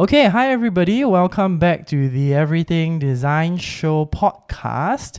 [0.00, 1.04] Okay, hi everybody.
[1.04, 5.18] Welcome back to the Everything Design Show podcast.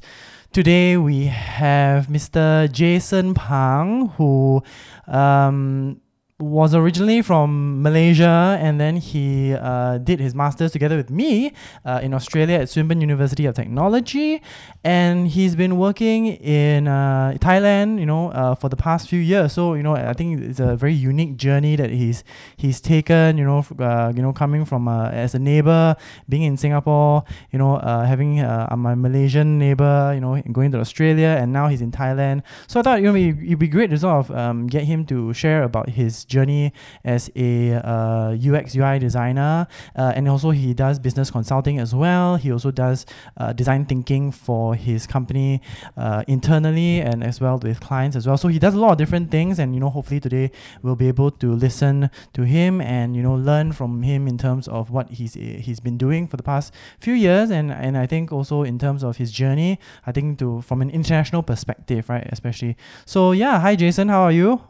[0.51, 2.67] Today we have Mr.
[2.71, 4.63] Jason Pang, who
[5.05, 6.00] um,
[6.41, 11.53] was originally from Malaysia and then he uh, did his master's together with me
[11.85, 14.41] uh, in Australia at Swinburne University of Technology.
[14.83, 19.53] And he's been working in uh, Thailand, you know, uh, for the past few years.
[19.53, 22.23] So, you know, I think it's a very unique journey that he's
[22.57, 25.95] he's taken, you know, uh, you know, coming from uh, as a neighbor,
[26.27, 28.37] being in Singapore, you know, having
[28.77, 32.41] my Malaysian neighbor, you know, going to Australia, and now he's in Thailand.
[32.67, 35.33] So I thought, you know, it'd be great to sort of um, get him to
[35.33, 40.97] share about his journey as a uh, UX UI designer, uh, and also he does
[41.07, 42.37] business consulting as well.
[42.37, 43.05] He also does
[43.37, 45.61] uh, design thinking for his company
[45.97, 48.37] uh, internally and as well with clients as well.
[48.37, 51.07] So he does a lot of different things, and you know, hopefully today we'll be
[51.07, 55.09] able to listen to him and you know learn from him in terms of what
[55.09, 58.79] he's he's been doing for the past few years, and and I think also in
[58.79, 59.79] terms of his journey.
[60.05, 62.77] I think to from an international perspective, right, especially.
[63.05, 64.61] So yeah, hi Jason, how are you?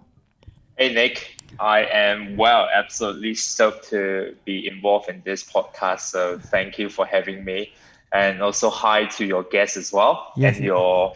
[0.77, 6.01] Hey Nick, I am well, absolutely stoked to be involved in this podcast.
[6.01, 7.73] So thank you for having me,
[8.13, 11.13] and also hi to your guests as well yes, and your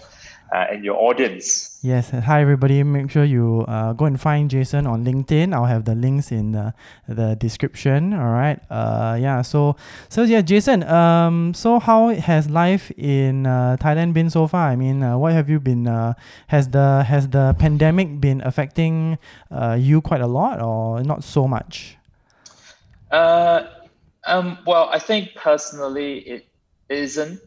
[0.53, 1.74] uh, and your audience.
[1.85, 2.81] Yes, hi everybody.
[2.81, 5.53] Make sure you uh, go and find Jason on LinkedIn.
[5.53, 6.73] I'll have the links in the,
[7.07, 8.11] the description.
[8.11, 8.59] All right.
[8.71, 9.43] Uh, yeah.
[9.43, 9.75] So,
[10.09, 10.81] so yeah, Jason.
[10.81, 14.67] Um, so how has life in uh, Thailand been so far?
[14.67, 15.87] I mean, uh, what have you been?
[15.87, 16.15] Uh,
[16.47, 19.19] has the has the pandemic been affecting
[19.51, 21.97] uh, you quite a lot, or not so much?
[23.11, 23.61] Uh,
[24.25, 24.57] um.
[24.65, 26.47] Well, I think personally, it
[26.89, 27.39] isn't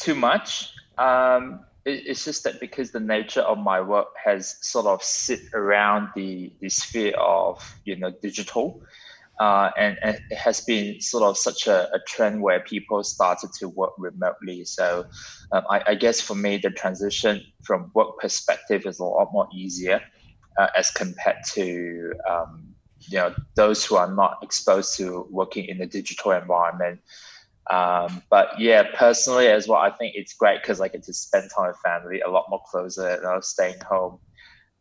[0.00, 0.74] too much.
[0.98, 6.08] Um it's just that because the nature of my work has sort of sit around
[6.14, 8.82] the, the sphere of you know digital
[9.40, 13.52] uh, and, and, it has been sort of such a, a, trend where people started
[13.52, 14.64] to work remotely.
[14.64, 15.06] So
[15.52, 19.46] um, I, I, guess for me the transition from work perspective is a lot more
[19.54, 20.02] easier
[20.58, 25.78] uh, as compared to um, you know those who are not exposed to working in
[25.78, 27.00] the digital environment
[27.70, 31.50] um, but yeah, personally as well, I think it's great because I get to spend
[31.54, 34.18] time with family a lot more closer, you know, staying home.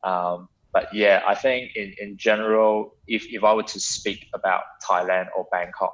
[0.03, 4.63] Um, but yeah, I think in, in general, if, if I were to speak about
[4.87, 5.93] Thailand or Bangkok,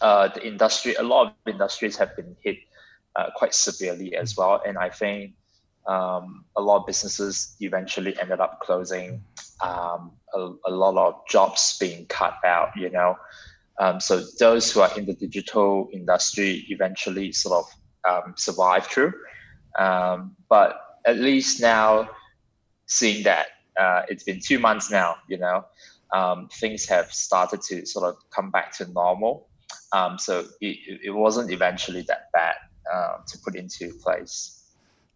[0.00, 2.58] uh, the industry, a lot of industries have been hit
[3.16, 4.62] uh, quite severely as well.
[4.66, 5.32] And I think
[5.88, 9.22] um, a lot of businesses eventually ended up closing,
[9.60, 13.16] um, a, a lot of jobs being cut out, you know.
[13.78, 17.66] Um, so those who are in the digital industry eventually sort of
[18.08, 19.12] um, survive through.
[19.78, 22.08] Um, but at least now,
[22.86, 23.48] seeing that
[23.78, 25.64] uh, it's been two months now, you know,
[26.12, 29.48] um, things have started to sort of come back to normal.
[29.92, 32.54] Um, so it, it wasn't eventually that bad
[32.92, 34.65] uh, to put into place.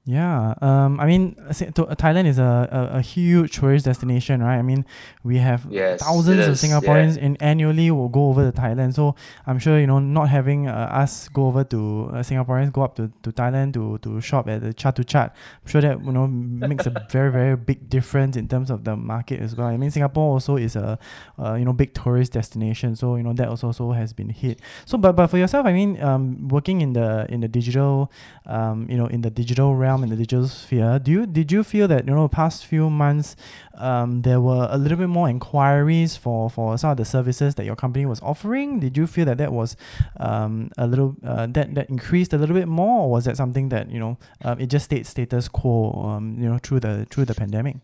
[0.06, 4.56] Yeah, um, I mean, Thailand is a, a, a, huge tourist destination, right?
[4.56, 4.86] I mean,
[5.24, 7.24] we have yes, thousands of Singaporeans yeah.
[7.24, 8.94] in annually will go over to Thailand.
[8.94, 9.14] So
[9.46, 12.96] I'm sure you know, not having uh, us go over to uh, Singaporeans go up
[12.96, 15.32] to, to Thailand to, to shop at the Chatuchak.
[15.32, 18.96] I'm sure that you know makes a very very big difference in terms of the
[18.96, 19.66] market as well.
[19.66, 20.98] I mean, Singapore also is a
[21.38, 24.60] uh, you know big tourist destination, so you know that also, also has been hit.
[24.86, 28.10] So, but but for yourself, I mean, um, working in the in the digital,
[28.46, 31.50] um, you know, in the digital realm realm in the digital sphere, do you did
[31.50, 33.36] you feel that you know past few months
[33.74, 37.64] um, there were a little bit more inquiries for for some of the services that
[37.64, 38.80] your company was offering?
[38.80, 39.76] Did you feel that that was
[40.18, 43.68] um, a little uh, that that increased a little bit more, or was that something
[43.70, 47.24] that you know uh, it just stayed status quo um, you know through the through
[47.24, 47.76] the pandemic?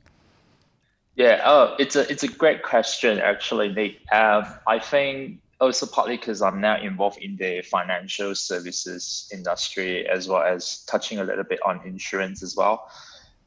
[1.16, 4.00] Yeah, oh, it's a it's a great question actually, Nick.
[4.12, 10.28] Um, I think also partly because I'm now involved in the financial services industry as
[10.28, 12.90] well as touching a little bit on insurance as well.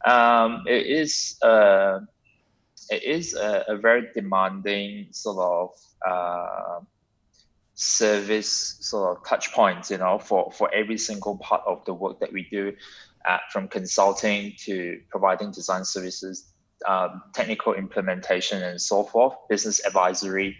[0.06, 2.00] Um, it is uh,
[2.90, 5.70] it is a, a, very demanding sort of
[6.10, 6.80] uh,
[7.76, 12.20] service sort of touch points, you know, for, for every single part of the work
[12.20, 12.74] that we do,
[13.28, 16.52] uh, from consulting to providing design services,
[16.88, 20.58] um, technical implementation and so forth, business advisory,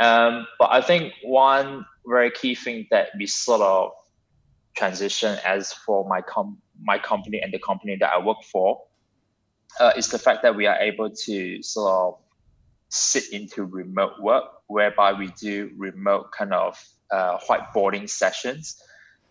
[0.00, 3.92] um, but I think one very key thing that we sort of
[4.76, 8.82] transition as for my com- my company and the company that I work for
[9.78, 12.14] uh, is the fact that we are able to sort of
[12.88, 16.82] sit into remote work, whereby we do remote kind of
[17.12, 18.82] uh, whiteboarding sessions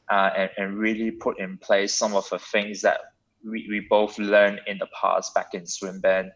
[0.09, 2.99] uh, and, and really put in place some of the things that
[3.43, 6.31] we, we both learned in the past back in Swinburne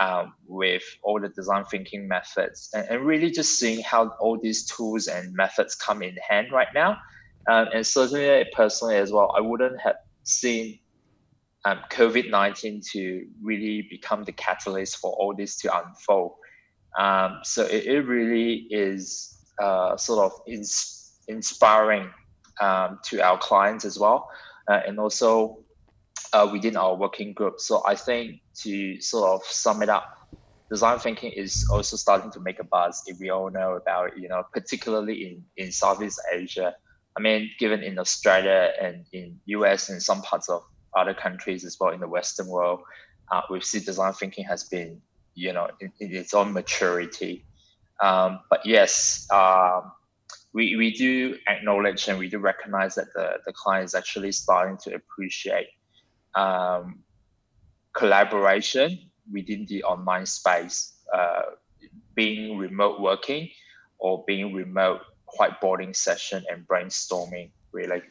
[0.00, 4.66] um, with all the design thinking methods and, and, really just seeing how all these
[4.66, 6.98] tools and methods come in hand right now.
[7.48, 10.78] Um, and certainly, personally as well, I wouldn't have seen
[11.64, 16.32] um, COVID 19 to really become the catalyst for all this to unfold.
[16.98, 22.08] Um, so it, it, really is uh, sort of ins- inspiring
[22.60, 24.28] um, to our clients as well,
[24.68, 25.58] uh, and also
[26.32, 27.60] uh, within our working group.
[27.60, 30.04] So I think to sort of sum it up,
[30.70, 33.02] design thinking is also starting to make a buzz.
[33.06, 36.74] If we all know about it, you know, particularly in in Southeast Asia.
[37.16, 40.62] I mean, given in Australia and in US and some parts of
[40.94, 42.80] other countries as well in the Western world,
[43.30, 45.00] uh, we see design thinking has been,
[45.34, 47.44] you know, in, in its own maturity.
[48.00, 49.92] Um, but yes, um,
[50.52, 54.76] we, we do acknowledge and we do recognize that the, the client is actually starting
[54.78, 55.68] to appreciate
[56.36, 57.00] um,
[57.92, 58.98] collaboration
[59.32, 61.42] within the online space, uh,
[62.14, 63.48] being remote working
[63.98, 65.00] or being remote
[65.38, 68.02] whiteboarding session and brainstorming really.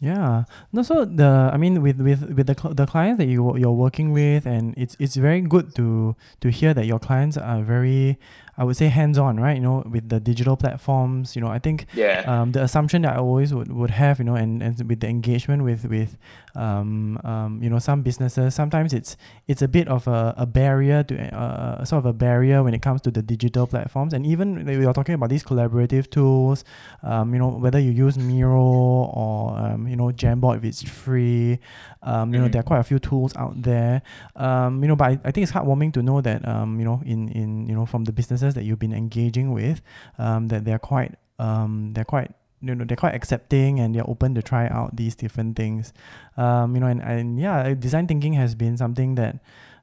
[0.00, 0.44] Yeah.
[0.72, 4.12] No, so the I mean with with with the the clients that you you're working
[4.12, 8.18] with, and it's it's very good to to hear that your clients are very
[8.56, 9.56] I would say hands on, right?
[9.56, 12.22] You know, with the digital platforms, you know, I think yeah.
[12.26, 15.08] um, the assumption that I always would, would have, you know, and, and with the
[15.08, 16.16] engagement with with
[16.54, 19.16] um, um, you know some businesses, sometimes it's
[19.48, 22.82] it's a bit of a, a barrier to uh, sort of a barrier when it
[22.82, 26.64] comes to the digital platforms, and even we are talking about these collaborative tools,
[27.02, 31.58] um, you know, whether you use Miro or um, you know Jamboard if it's free,
[32.04, 32.44] um, you mm-hmm.
[32.44, 34.02] know, there are quite a few tools out there,
[34.36, 37.02] um, you know, but I, I think it's heartwarming to know that um, you know
[37.04, 39.80] in in you know from the businesses that you've been engaging with,
[40.18, 44.34] um, that they're quite um, they're quite you know they're quite accepting and they're open
[44.34, 45.92] to try out these different things.
[46.36, 49.40] Um, you know and, and yeah design thinking has been something that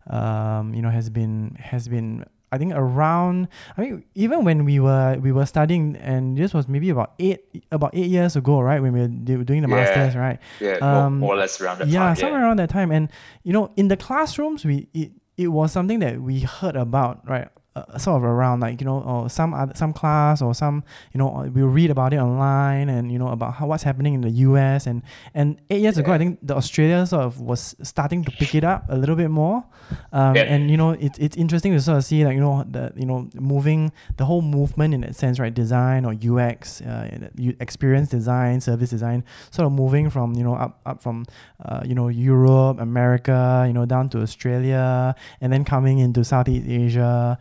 [0.07, 3.47] um, you know has been has been I think around
[3.77, 7.45] I mean even when we were we were studying and this was maybe about eight
[7.71, 10.39] about eight years ago right when we were doing the yeah, masters right?
[10.59, 11.93] Yeah um, more, more, or less around that time.
[11.93, 12.91] yeah time, somewhere around that time.
[12.91, 13.09] And
[13.43, 17.47] you know in the classrooms we it, it was something that we heard about right
[17.73, 20.83] uh, sort of around like you know or some other some class or some
[21.13, 24.13] you know uh, we'll read about it online and you know about how what's happening
[24.13, 25.01] in the US and
[25.33, 26.03] and eight years yeah.
[26.03, 29.15] ago I think the Australia sort of was starting to pick it up a little
[29.15, 29.63] bit more
[30.12, 30.44] um, yeah.
[30.44, 33.06] and you know it's it's interesting to sort of see like you know the you
[33.06, 37.29] know moving the whole movement in that sense right design or UX uh,
[37.62, 41.25] experience design service design sort of moving from you know up up from
[41.63, 46.68] uh, you know Europe America you know down to Australia and then coming into Southeast
[46.68, 47.39] Asia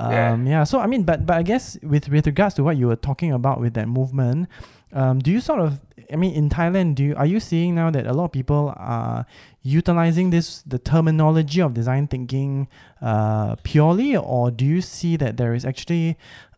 [0.00, 0.36] um, yeah.
[0.52, 0.64] yeah.
[0.64, 3.32] So I mean, but but I guess with with regards to what you were talking
[3.32, 4.48] about with that movement,
[4.92, 5.80] um, do you sort of
[6.12, 8.72] I mean in Thailand, do you are you seeing now that a lot of people
[8.76, 9.26] are
[9.62, 12.68] utilizing this the terminology of design thinking
[13.02, 16.16] uh, purely, or do you see that there is actually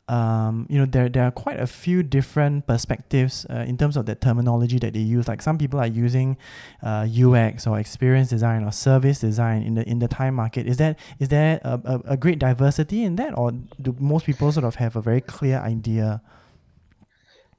[0.08, 4.06] um, you know, there, there are quite a few different perspectives uh, in terms of
[4.06, 5.28] the terminology that they use.
[5.28, 6.37] Like some people are using
[6.82, 10.66] uh, UX or experience design or service design in the in the Thai market.
[10.66, 14.50] Is that is there a, a, a great diversity in that, or do most people
[14.50, 16.20] sort of have a very clear idea?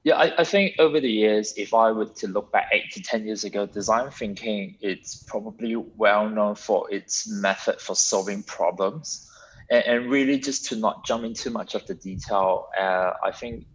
[0.04, 3.01] Yeah, I, I think over the years, if I were to look back eight to
[3.01, 9.29] 10 years ago, design thinking, it's probably well known for its method for solving problems
[9.70, 13.65] and, and really just to not jump into much of the detail, uh, I think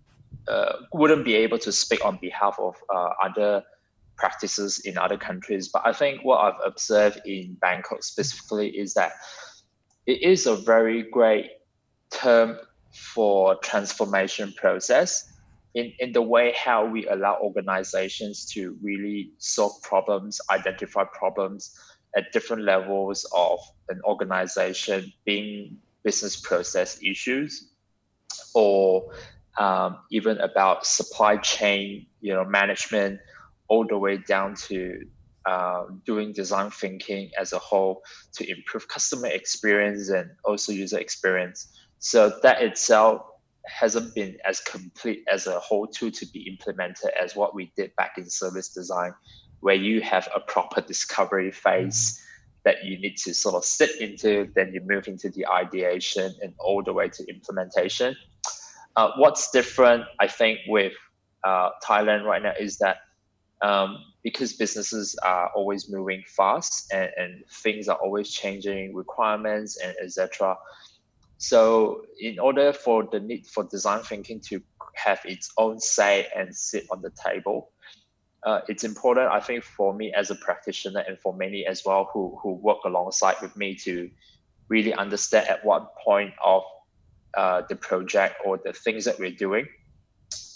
[0.49, 3.63] uh, wouldn't be able to speak on behalf of uh, other
[4.17, 5.69] practices in other countries.
[5.69, 9.13] But I think what I've observed in Bangkok specifically is that
[10.07, 11.51] it is a very great
[12.11, 12.59] term
[12.93, 15.31] for transformation process
[15.75, 21.79] in, in the way how we allow organizations to really solve problems, identify problems
[22.17, 27.71] at different levels of an organization, being business process issues
[28.55, 29.13] or
[29.59, 33.21] um, even about supply chain, you know, management,
[33.69, 35.05] all the way down to
[35.47, 38.03] uh, doing design thinking as a whole
[38.35, 41.69] to improve customer experience and also user experience.
[41.99, 43.23] So that itself
[43.67, 47.95] hasn't been as complete as a whole tool to be implemented as what we did
[47.97, 49.13] back in service design,
[49.61, 52.15] where you have a proper discovery phase.
[52.15, 52.25] Mm-hmm
[52.69, 56.53] that you need to sort of sit into, then you move into the ideation and
[56.59, 58.15] all the way to implementation.
[58.95, 60.93] Uh, what's different, I think, with
[61.45, 62.99] uh, Thailand right now is that
[63.63, 69.95] um, because businesses are always moving fast and, and things are always changing, requirements and
[70.03, 70.57] etc.
[71.39, 74.61] So, in order for the need for design thinking to
[74.95, 77.71] have its own say and sit on the table,
[78.45, 82.09] uh, it's important, I think, for me as a practitioner and for many as well
[82.13, 84.11] who, who work alongside with me to
[84.69, 86.63] really understand at what point of
[87.37, 89.67] uh, the project or the things that we're doing,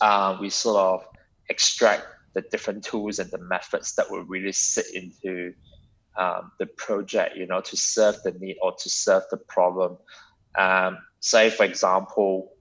[0.01, 1.05] uh, we sort of
[1.49, 5.53] extract the different tools and the methods that will really sit into
[6.17, 9.97] um, the project, you know, to serve the need or to serve the problem.
[10.57, 12.53] Um, say, for example,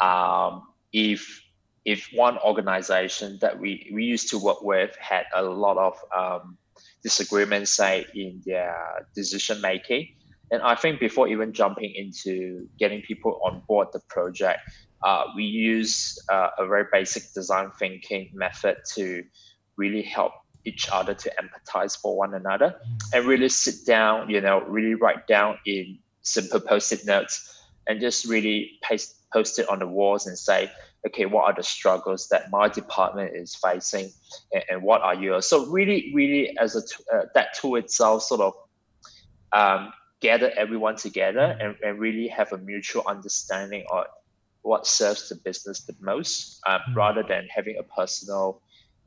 [0.00, 1.42] um, if
[1.84, 6.58] if one organization that we, we used to work with had a lot of um,
[7.02, 10.08] disagreements, say, in their decision making,
[10.50, 14.60] and I think before even jumping into getting people on board the project,
[15.02, 19.24] uh, we use uh, a very basic design thinking method to
[19.76, 20.32] really help
[20.66, 23.00] each other to empathize for one another mm.
[23.14, 28.26] and really sit down, you know, really write down in simple post-it notes and just
[28.26, 30.70] really paste, post it on the walls and say,
[31.06, 34.10] okay, what are the struggles that my department is facing
[34.52, 35.46] and, and what are yours?
[35.46, 38.54] So really, really as a uh, that tool itself sort of
[39.52, 44.04] um, gather everyone together and, and really have a mutual understanding of
[44.62, 46.94] what serves the business the most um, mm-hmm.
[46.94, 48.60] rather than having a personal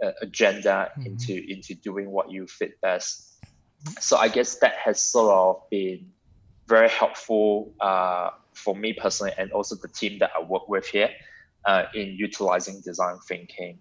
[0.03, 1.07] uh, agenda mm-hmm.
[1.07, 3.35] into into doing what you fit best
[3.99, 6.09] so i guess that has sort of been
[6.67, 11.09] very helpful uh, for me personally and also the team that i work with here
[11.65, 13.79] uh, in utilizing design thinking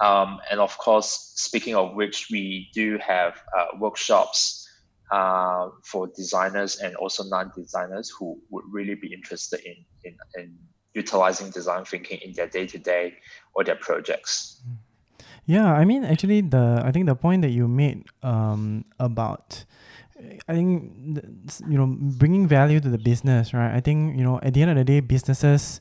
[0.00, 4.68] um, and of course speaking of which we do have uh, workshops
[5.12, 10.58] uh, for designers and also non-designers who would really be interested in, in, in
[10.94, 13.14] utilizing design thinking in their day-to-day
[13.54, 14.62] or their projects.
[15.44, 19.64] Yeah, I mean, actually, the I think the point that you made um, about
[20.48, 21.18] I think
[21.68, 23.74] you know bringing value to the business, right?
[23.74, 25.80] I think you know at the end of the day, businesses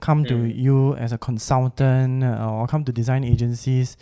[0.00, 0.28] come mm.
[0.28, 3.96] to you as a consultant uh, or come to design agencies.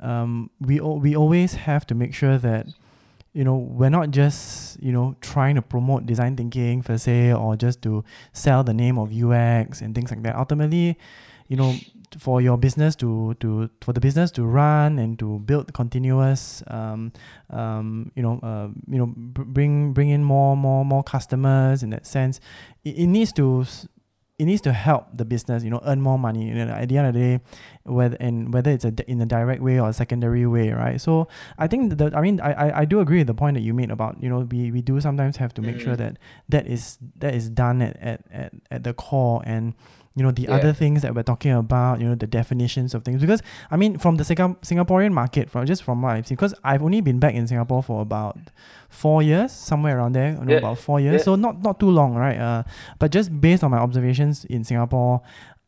[0.00, 2.66] Um, we we always have to make sure that
[3.34, 7.56] you know, we're not just, you know, trying to promote design thinking per se or
[7.56, 8.02] just to
[8.32, 10.34] sell the name of UX and things like that.
[10.34, 10.98] Ultimately,
[11.46, 11.74] you know,
[12.18, 17.12] for your business to to for the business to run and to build continuous um,
[17.50, 22.06] um, you know uh, you know bring bring in more more more customers in that
[22.06, 22.40] sense
[22.82, 23.66] it, it needs to
[24.38, 26.46] it needs to help the business, you know, earn more money.
[26.46, 27.40] You know, at the end of the day,
[27.82, 31.00] whether and whether it's a, in a direct way or a secondary way, right?
[31.00, 31.26] So
[31.58, 33.74] I think the I mean I, I, I do agree with the point that you
[33.74, 35.98] made about you know we, we do sometimes have to make sure mm.
[35.98, 36.18] that
[36.48, 39.74] that is that is done at, at, at, at the core and
[40.14, 40.54] you know the yeah.
[40.54, 43.98] other things that we're talking about you know the definitions of things because i mean
[43.98, 47.34] from the singaporean market from just from what i've seen because i've only been back
[47.34, 48.36] in singapore for about
[48.88, 50.58] four years somewhere around there you know, yeah.
[50.58, 51.24] about four years yeah.
[51.24, 52.62] so not not too long right uh,
[52.98, 55.20] but just based on my observations in singapore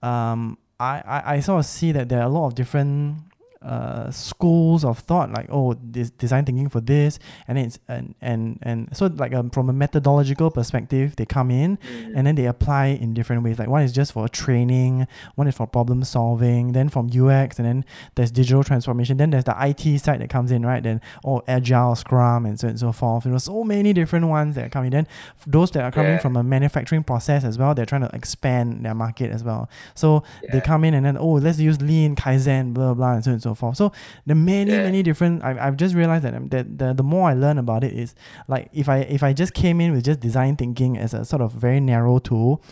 [0.03, 3.19] um, I, I, I sort of see that there are a lot of different
[3.63, 8.59] uh, schools of thought like oh this design thinking for this and it's and and
[8.63, 12.13] and so like um, from a methodological perspective they come in mm.
[12.17, 15.55] and then they apply in different ways like one is just for training one is
[15.55, 19.99] for problem solving then from UX and then there's digital transformation then there's the IT
[19.99, 23.37] side that comes in right then oh agile scrum and so and so forth know
[23.37, 25.07] so many different ones that come in then
[25.47, 26.19] those that are coming yeah.
[26.19, 30.23] from a manufacturing process as well they're trying to expand their market as well so
[30.43, 30.53] yeah.
[30.53, 33.31] they come in and then oh let's use lean kaizen blah blah, blah and so
[33.33, 33.77] and so so forth.
[33.77, 33.93] So
[34.27, 34.83] the many yeah.
[34.83, 35.43] many different.
[35.45, 38.15] I I've just realized that um, that the, the more I learn about it is
[38.49, 41.43] like if I if I just came in with just design thinking as a sort
[41.43, 42.63] of very narrow tool.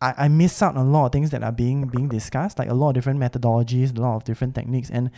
[0.00, 2.68] I, I miss out on a lot of things that are being being discussed, like
[2.68, 5.10] a lot of different methodologies, a lot of different techniques, and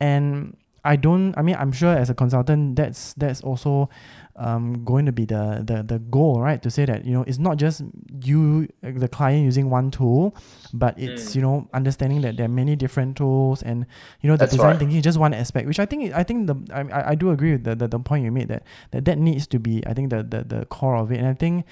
[0.00, 1.36] and I don't.
[1.36, 3.90] I mean, I'm sure as a consultant, that's that's also
[4.36, 6.62] um, going to be the, the the goal, right?
[6.62, 7.82] To say that you know it's not just
[8.22, 10.36] you, the client, using one tool,
[10.72, 11.34] but it's mm.
[11.36, 13.86] you know understanding that there are many different tools, and
[14.20, 14.78] you know the That's design right.
[14.78, 15.66] thinking is just one aspect.
[15.66, 18.24] Which I think I think the I, I do agree with the, the, the point
[18.24, 21.10] you made that, that that needs to be I think the the, the core of
[21.10, 21.64] it, and I think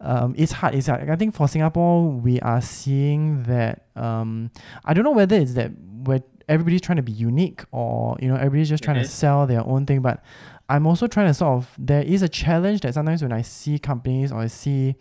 [0.00, 0.74] um, it's hard.
[0.74, 1.10] It's hard.
[1.10, 4.50] I think for Singapore we are seeing that um,
[4.84, 5.72] I don't know whether it's that
[6.04, 9.04] where everybody's trying to be unique or you know everybody's just trying mm-hmm.
[9.04, 10.22] to sell their own thing, but
[10.68, 13.78] I'm also trying to sort of there is a challenge that sometimes when I see
[13.78, 14.94] companies or I see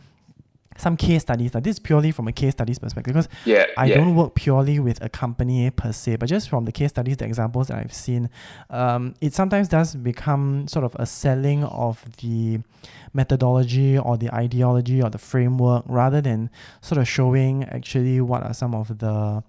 [0.78, 3.86] some case studies, like this is purely from a case studies perspective, because yeah, I
[3.86, 3.96] yeah.
[3.96, 7.26] don't work purely with a company per se, but just from the case studies, the
[7.26, 8.30] examples that I've seen,
[8.70, 12.60] um, it sometimes does become sort of a selling of the
[13.14, 16.50] methodology or the ideology or the framework rather than
[16.82, 19.44] sort of showing actually what are some of the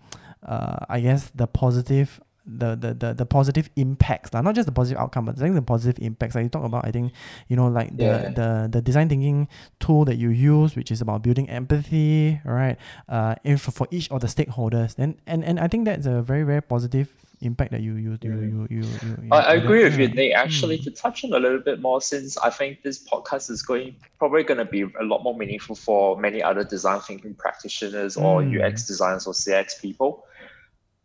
[0.47, 4.73] uh, I guess the positive the, the, the, the positive impacts, like, not just the
[4.73, 6.35] positive outcome, but I think the positive impacts.
[6.35, 7.13] Like you talk about, I think,
[7.49, 8.29] you know, like the, yeah.
[8.31, 12.77] the, the design thinking tool that you use, which is about building empathy, right?
[13.09, 14.97] Uh, for, for each of the stakeholders.
[14.99, 18.33] And, and, and I think that's a very, very positive impact that you you you
[18.33, 18.67] you you.
[18.71, 18.83] you,
[19.23, 20.09] you I, agree with you.
[20.09, 20.33] Nate.
[20.33, 20.85] Actually, Mm.
[20.85, 24.45] to touch on a little bit more, since I think this podcast is going probably
[24.45, 28.63] going to be a lot more meaningful for many other design thinking practitioners or Mm.
[28.63, 30.25] UX designers or CX people.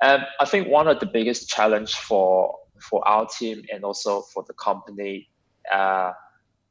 [0.01, 4.43] Um, I think one of the biggest challenge for for our team and also for
[4.47, 5.29] the company,
[5.73, 6.13] uh,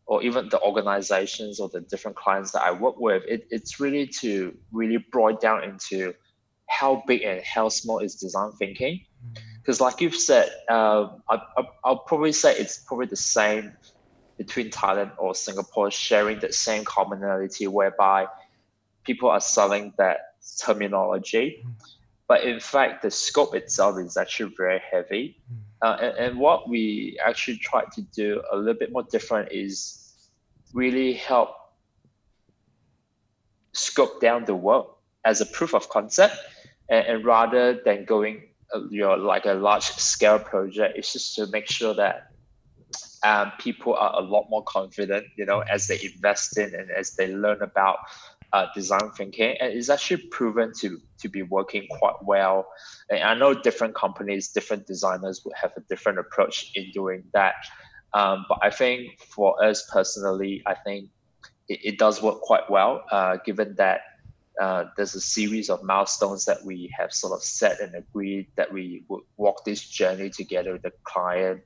[0.06, 4.06] or even the organizations or the different clients that I work with, it, it's really
[4.20, 6.14] to really boil down into
[6.68, 9.00] how big and how small is design thinking.
[9.60, 13.72] Because like you've said um, I, I, i'll probably say it's probably the same
[14.38, 18.28] between thailand or singapore sharing the same commonality whereby
[19.04, 20.18] people are selling that
[20.64, 21.64] terminology
[22.28, 25.40] but in fact the scope itself is actually very heavy.
[25.82, 30.30] Uh, and, and what we actually tried to do a little bit more different is
[30.72, 31.50] really help
[33.72, 34.86] scope down the work
[35.24, 36.36] as a proof of concept.
[36.88, 38.42] And, and rather than going
[38.74, 42.32] uh, you know like a large scale project it's just to make sure that
[43.22, 47.12] um, people are a lot more confident you know as they invest in and as
[47.12, 47.98] they learn about
[48.52, 52.66] uh, design thinking and it's actually proven to to be working quite well
[53.10, 57.54] and i know different companies different designers would have a different approach in doing that
[58.14, 61.10] um, but i think for us personally i think
[61.68, 64.00] it, it does work quite well uh, given that
[64.60, 68.72] uh, there's a series of milestones that we have sort of set and agreed that
[68.72, 71.60] we would walk this journey together with the client.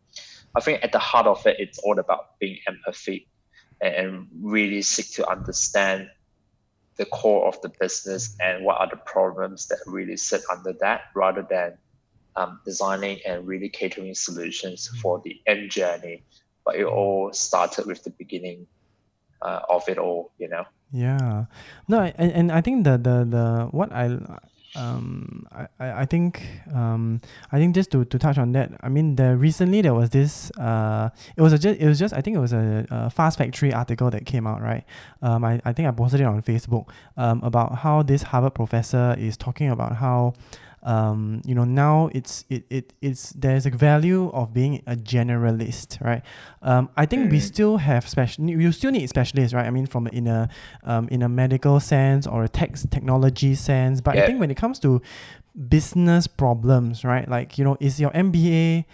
[0.56, 3.28] I think at the heart of it, it's all about being empathic
[3.80, 6.08] and, and really seek to understand
[7.00, 11.00] the core of the business and what are the problems that really sit under that
[11.16, 11.78] rather than
[12.36, 16.22] um, designing and really catering solutions for the end journey.
[16.66, 18.66] But it all started with the beginning
[19.40, 20.64] uh, of it all, you know.
[20.92, 21.46] Yeah,
[21.88, 24.18] no, I- and, and I think the the the what I
[24.76, 25.66] um I,
[26.02, 29.82] I think um I think just to, to touch on that I mean the recently
[29.82, 32.52] there was this uh it was a just it was just I think it was
[32.52, 34.84] a, a Fast Factory article that came out right?
[35.22, 39.16] Um I, I think I posted it on Facebook um about how this Harvard professor
[39.18, 40.34] is talking about how
[40.82, 46.00] um, you know now it's it, it it's there's a value of being a generalist
[46.00, 46.22] right?
[46.62, 47.42] Um, I think we Mm.
[47.42, 49.66] still have special you still need specialists right?
[49.66, 50.48] I mean from in a
[50.84, 54.56] um, in a medical sense or a tech technology sense but I think when it
[54.56, 55.02] comes to
[55.68, 57.28] business problems right?
[57.28, 58.84] Like you know is your MBA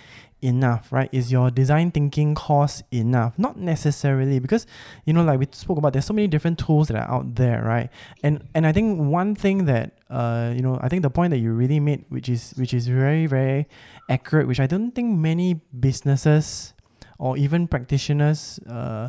[0.42, 1.09] enough right?
[1.12, 3.38] Is your design thinking course enough?
[3.38, 4.66] Not necessarily because
[5.05, 7.62] you know like we spoke about there's so many different tools that are out there
[7.62, 7.90] right?
[8.22, 11.38] And and i think one thing that uh you know i think the point that
[11.38, 13.66] you really made which is which is very very
[14.09, 16.75] accurate which i don't think many businesses
[17.18, 19.09] or even practitioners uh,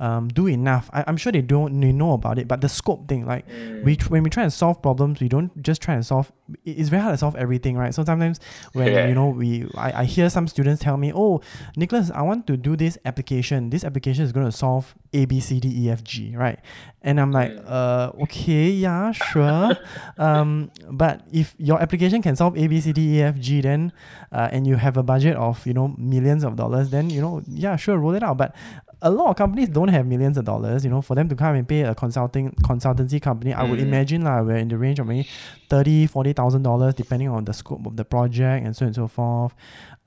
[0.00, 0.88] um, do enough.
[0.92, 3.44] I, i'm sure they don't they know about it but the scope thing like
[3.82, 6.30] we when we try and solve problems we don't just try and solve
[6.64, 7.92] it's very hard to solve everything right?
[7.94, 8.40] So sometimes
[8.72, 9.06] when Yeah.
[9.06, 11.40] you know we I, I hear some students tell me oh
[11.76, 13.70] nicholas i want to do this application.
[13.70, 16.58] This application is going to solve a b c d e f g right?
[17.02, 17.64] And i'm like Mm.
[17.70, 19.76] uh okay yeah sure.
[20.18, 23.92] Um but if your application can solve a b c d e f g then
[24.32, 27.42] uh, and you have a budget of you know millions of dollars then you know
[27.48, 28.36] yeah sure roll it out.
[28.38, 28.54] But
[29.00, 31.54] a lot of companies don't have millions of dollars you know for them to come
[31.54, 33.82] and pay a consulting consultancy company i would Mm.
[33.82, 35.28] imagine like we're in the range of maybe
[35.70, 38.96] 30 40 thousand dollars depending on the scope of the project and so on and
[38.96, 39.54] so forth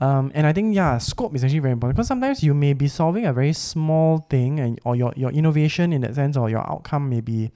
[0.01, 2.87] um, and I think yeah scope is actually very important because sometimes you may be
[2.87, 6.67] solving a very small thing and or your, your innovation in that sense or your
[6.69, 7.51] outcome may be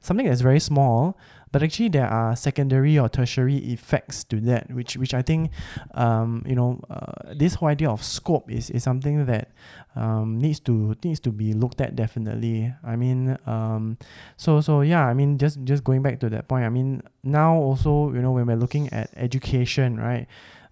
[0.00, 1.16] something that's very small
[1.52, 5.50] but actually there are secondary or tertiary effects to that which which I think
[5.94, 9.50] um, you know uh, this whole idea of scope is, is something that
[9.96, 13.98] um, needs to needs to be looked at definitely I mean um,
[14.36, 17.54] so so yeah I mean just just going back to that point I mean now
[17.56, 20.26] also you know when we're looking at education right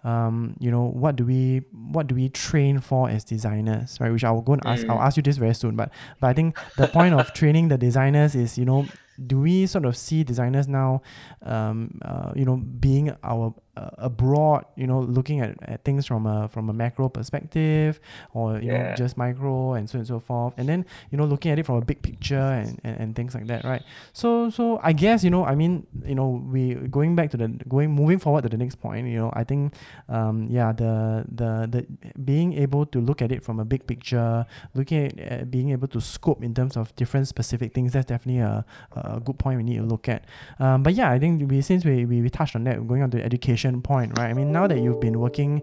[0.04, 1.62] um, you know what do we
[1.92, 4.98] what do we train for as designers right which I will go and ask I'll
[4.98, 5.06] Mm.
[5.06, 8.36] ask you this very soon but but I think the point of training the designers
[8.36, 8.86] is you know
[9.26, 11.02] do we sort of see designers now
[11.42, 13.54] um, uh, you know being our
[13.98, 18.00] abroad you know looking at, at things from a from a macro perspective
[18.32, 20.54] or you know just micro and so and so forth.
[20.56, 23.34] And then you know looking at it from a big picture and, and, and things
[23.34, 23.82] like that right?
[24.12, 27.48] So so I guess you know I mean you know we going back to the
[27.68, 29.74] going moving forward to the next point you know I think
[30.08, 31.86] um, yeah the the the
[32.18, 36.00] being able to look at it from a big picture looking at being able to
[36.00, 39.78] scope in terms of different specific things that's definitely a, a good point we need
[39.78, 40.24] to look at.
[40.58, 43.10] Um, but yeah I think we since we, we, we touched on that going on
[43.10, 44.30] to education inflection point, right?
[44.30, 45.62] I mean, now that you've been working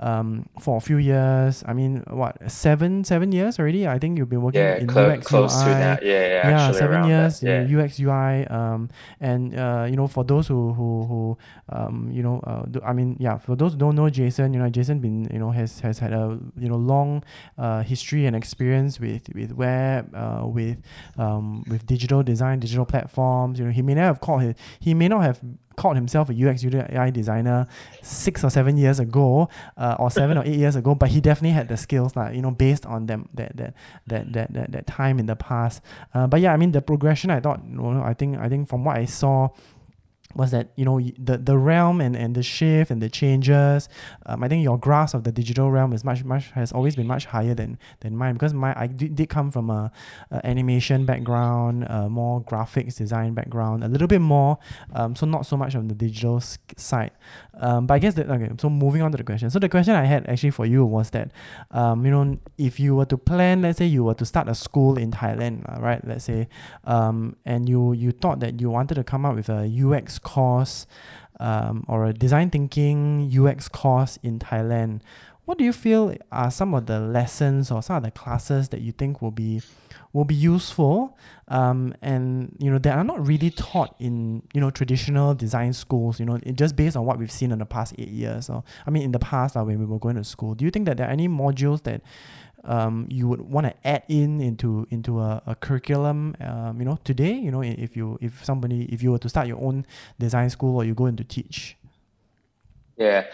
[0.00, 1.64] um, for a few years.
[1.66, 3.88] I mean, what seven seven years already?
[3.88, 5.64] I think you've been working yeah, in cl- UX close UI.
[5.64, 6.02] to that.
[6.02, 7.64] Yeah, yeah, yeah, seven years yeah.
[7.64, 8.46] UX UI.
[8.46, 8.90] Um,
[9.20, 11.38] and uh, you know, for those who who who
[11.70, 14.60] um, you know, uh, do, I mean, yeah, for those who don't know Jason, you
[14.60, 17.24] know, Jason been you know has has had a you know long
[17.56, 20.76] uh, history and experience with with web, uh, with
[21.16, 23.58] um, with digital design, digital platforms.
[23.58, 25.40] You know, he may not have called his, he may not have
[25.76, 27.66] called himself a UX UI designer
[28.02, 31.54] six or seven years ago, uh, or seven or eight years ago, but he definitely
[31.54, 33.74] had the skills, like, you know, based on them that that
[34.06, 35.82] that that that, that time in the past.
[36.14, 37.30] Uh, but yeah, I mean the progression.
[37.30, 39.50] I thought, know, I think I think from what I saw
[40.36, 43.88] was that you know the the realm and, and the shift and the changes
[44.26, 47.06] um, I think your grasp of the digital realm is much much has always been
[47.06, 49.90] much higher than than mine because my I did, did come from a,
[50.30, 54.58] a animation background a more graphics design background a little bit more
[54.94, 56.40] um, so not so much on the digital
[56.76, 57.12] side.
[57.58, 59.48] Um, but I guess that okay so moving on to the question.
[59.50, 61.30] So the question I had actually for you was that
[61.70, 64.54] um, you know if you were to plan let's say you were to start a
[64.54, 66.48] school in Thailand right let's say
[66.84, 70.86] um, and you you thought that you wanted to come up with a UX course
[71.38, 75.00] um, or a design thinking UX course in Thailand,
[75.46, 78.80] what do you feel are some of the lessons or some of the classes that
[78.80, 79.62] you think will be
[80.12, 81.16] will be useful?
[81.48, 86.18] Um, and you know that are not really taught in you know traditional design schools
[86.18, 88.90] you know just based on what we've seen in the past eight years or I
[88.90, 90.56] mean in the past uh, when we were going to school.
[90.56, 92.02] Do you think that there are any modules that
[92.66, 96.98] um, you would want to add in into into a, a curriculum um, you know
[97.04, 99.86] today you know if you if somebody if you were to start your own
[100.18, 101.76] design school or you go into teach
[102.96, 103.24] yeah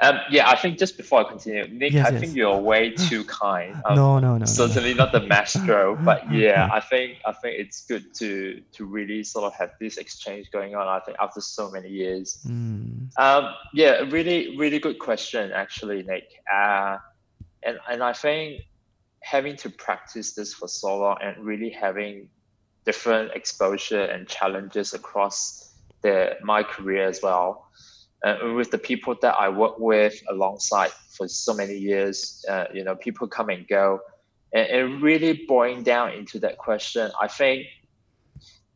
[0.00, 2.20] um, yeah i think just before i continue nick yes, i yes.
[2.20, 5.04] think you're way too kind um, no no no certainly no.
[5.04, 9.44] not the maestro but yeah i think i think it's good to to really sort
[9.44, 13.08] of have this exchange going on i think after so many years mm.
[13.18, 16.98] um, yeah really really good question actually nick uh,
[17.62, 18.62] and and i think
[19.26, 22.28] having to practice this for so long and really having
[22.84, 27.68] different exposure and challenges across the my career as well.
[28.24, 32.84] Uh, with the people that I work with alongside for so many years, uh, you
[32.84, 34.00] know, people come and go,
[34.54, 37.66] and, and, really boiling down into that question, I think.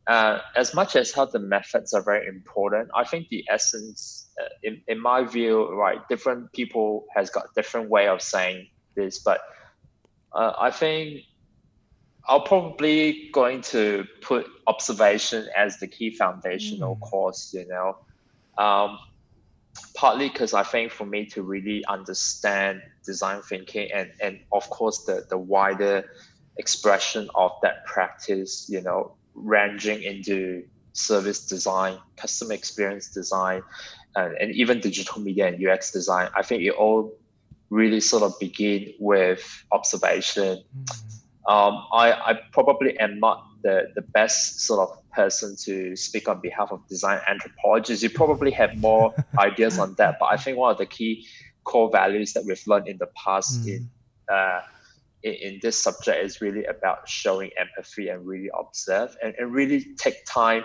[0.07, 4.49] Uh, as much as how the methods are very important, I think the essence, uh,
[4.63, 9.41] in, in my view, right, different people has got different way of saying this, but
[10.33, 11.23] uh, I think
[12.27, 17.01] I'll probably going to put observation as the key foundational mm.
[17.01, 17.97] course, you know,
[18.57, 18.99] um,
[19.95, 25.05] partly because I think for me to really understand design thinking and, and of course
[25.05, 26.05] the, the wider
[26.57, 30.63] expression of that practice, you know, ranging into
[30.93, 33.63] service design, customer experience design,
[34.15, 37.17] and, and even digital media and UX design, I think it all
[37.71, 40.63] really sort of begin with observation.
[40.77, 41.51] Mm-hmm.
[41.51, 46.39] Um, I, I probably am not the, the best sort of person to speak on
[46.41, 48.03] behalf of design anthropologists.
[48.03, 51.25] You probably have more ideas on that, but I think one of the key
[51.63, 53.77] core values that we've learned in the past mm.
[53.77, 53.89] in,
[54.31, 54.61] uh,
[55.23, 59.87] in, in this subject is really about showing empathy and really observe and, and really
[59.97, 60.63] take time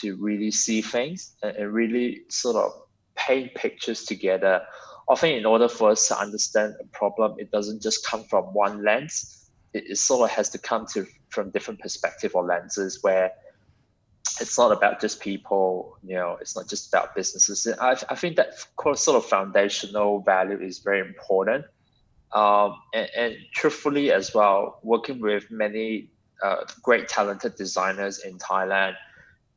[0.00, 2.72] to really see things and, and really sort of
[3.16, 4.62] paint pictures together
[5.08, 8.82] often in order for us to understand a problem, it doesn't just come from one
[8.82, 9.50] lens.
[9.72, 13.32] It, it sort of has to come to from different perspective or lenses where
[14.40, 17.66] it's not about just people, you know, it's not just about businesses.
[17.80, 18.54] I, I think that
[18.94, 21.64] sort of foundational value is very important.
[22.32, 26.10] Um, and, and, truthfully as well, working with many
[26.42, 28.96] uh, great talented designers in Thailand,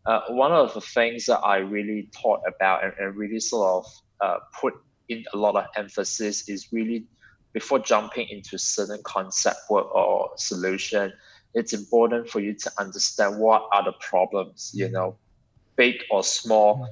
[0.06, 3.92] uh, one of the things that I really thought about and, and really sort of
[4.22, 4.76] uh, put
[5.10, 7.06] in a lot of emphasis is really
[7.54, 11.12] before jumping into a certain concept work or solution,
[11.54, 15.16] it's important for you to understand what are the problems, you know,
[15.76, 16.88] big or small.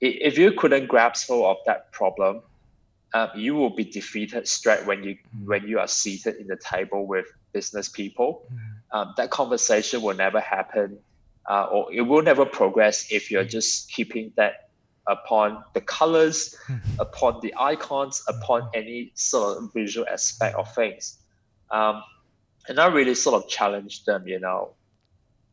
[0.00, 2.42] If you couldn't grasp hold of that problem,
[3.14, 7.06] um, you will be defeated straight when you when you are seated in the table
[7.06, 8.46] with business people.
[8.90, 10.98] Um, that conversation will never happen,
[11.48, 14.68] uh, or it will never progress if you're just keeping that
[15.06, 16.56] upon the colors,
[16.98, 21.18] upon the icons, upon any sort of visual aspect of things.
[21.70, 22.02] Um,
[22.68, 24.74] and I really sort of challenge them, you know,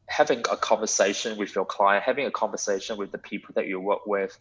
[0.08, 4.06] having a conversation with your client, having a conversation with the people that you work
[4.06, 4.38] with,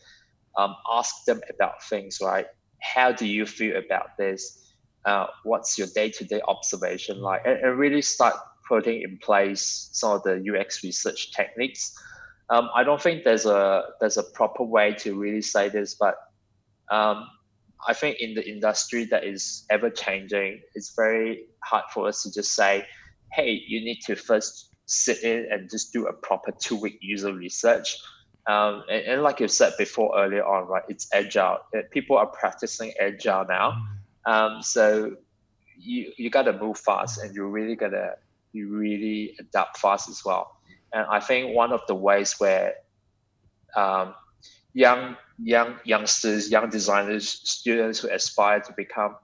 [0.57, 2.46] um, ask them about things, right?
[2.81, 4.73] How do you feel about this?
[5.05, 7.42] Uh, what's your day-to-day observation like?
[7.44, 8.35] And, and really start
[8.68, 11.96] putting in place some of the UX research techniques
[12.51, 16.17] um, I don't think there's a there's a proper way to really say this, but
[16.91, 17.29] um,
[17.87, 22.33] I think in the industry that is ever changing, it's very hard for us to
[22.33, 22.87] just say,
[23.33, 27.33] hey, you need to first sit in and just do a proper two week user
[27.33, 27.97] research.
[28.47, 31.59] Um, and, and, like you said before earlier on, right, it's agile.
[31.77, 33.77] Uh, people are practicing agile now.
[34.27, 34.33] Mm.
[34.33, 35.17] Um, so
[35.79, 38.17] you you gotta move fast and you're really gotta
[38.53, 40.60] you really adapt fast as well.
[40.92, 42.74] And I think one of the ways where
[43.76, 44.14] um,
[44.72, 49.16] young young youngsters, young designers, students who aspire to become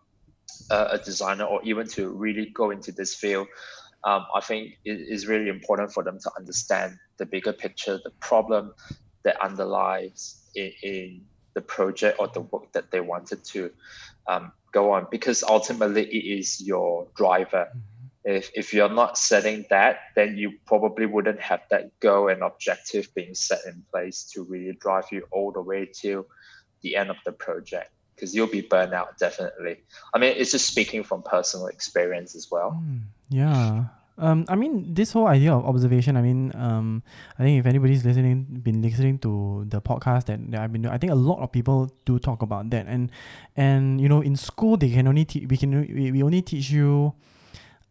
[0.71, 3.49] a, designer or even to really go into this field,
[4.05, 8.13] um, I think it is really important for them to understand the bigger picture, the
[8.21, 8.75] problem
[9.25, 11.25] that underlies in, in
[11.55, 13.71] the project or the work that they wanted to
[14.29, 17.69] um, go on, because ultimately it is your driver.
[17.71, 17.96] Mm-hmm
[18.27, 23.09] if, if you're not setting that, then you probably wouldn't have that goal and objective
[23.15, 26.27] being set in place to really drive you all the way to
[26.83, 29.77] the end of the project because you'll be burned out definitely.
[30.13, 32.83] I mean, it's just speaking from personal experience as well.
[32.83, 33.85] Mm, yeah.
[34.19, 36.17] Um, I mean, this whole idea of observation.
[36.17, 37.03] I mean, um,
[37.39, 40.95] I think if anybody's listening, been listening to the podcast that, that I've been doing,
[40.95, 42.87] I think a lot of people do talk about that.
[42.87, 43.13] And
[43.57, 46.71] and you know, in school they can only te- we can we, we only teach
[46.71, 47.13] you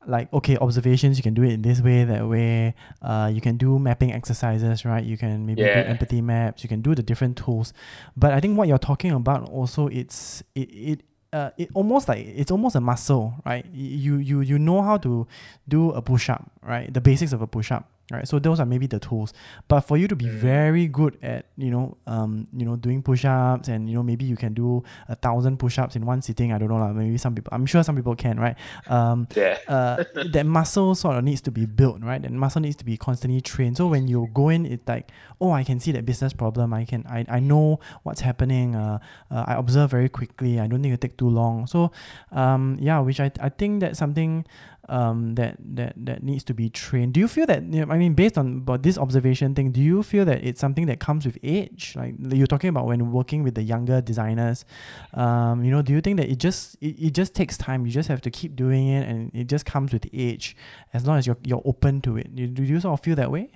[0.08, 2.74] like okay observations you can do it in this way that way.
[3.02, 5.04] Uh, you can do mapping exercises right?
[5.04, 5.84] You can maybe yeah.
[5.84, 6.64] do empathy maps.
[6.64, 7.74] You can do the different tools.
[8.16, 11.02] But i think what you're talking about also it's it, it
[11.34, 13.66] uh, it almost like it's almost a muscle right?
[13.74, 15.28] You you you know how to
[15.68, 16.92] do a push-up right?
[16.94, 19.34] The basics of a push-up right so those are maybe the tools.
[19.68, 20.32] But for you to be mm.
[20.32, 24.36] very good at you know um you know doing push-ups and you know maybe you
[24.36, 27.50] can do a thousand push-ups in one sitting i don't know like maybe some people
[27.54, 28.56] i'm sure some people can right?
[28.88, 29.58] Um yeah.
[29.68, 32.24] uh, that muscle sort of needs to be built right?
[32.24, 33.78] And muscle needs to be constantly trained.
[33.78, 36.74] So when you go in it's like oh i can see that business problem.
[36.74, 38.76] I can i, I know what's happening.
[38.76, 39.00] Uh,
[39.32, 40.60] uh i observe very quickly.
[40.60, 41.68] I don't think it take too long.
[41.68, 41.92] So
[42.32, 44.46] um yeah which i, I think that's something
[44.90, 47.14] um, that that that needs to be trained.
[47.14, 47.64] Do you feel that?
[47.64, 50.60] You know, I mean, based on but this observation thing, do you feel that it's
[50.60, 51.94] something that comes with age?
[51.96, 54.66] Like you're talking about when working with the younger designers,
[55.14, 57.86] um, you know, do you think that it just it, it just takes time?
[57.86, 60.56] You just have to keep doing it, and it just comes with age,
[60.94, 62.36] as long as you're you're open to it.
[62.36, 63.50] Do, do you sort of feel that way?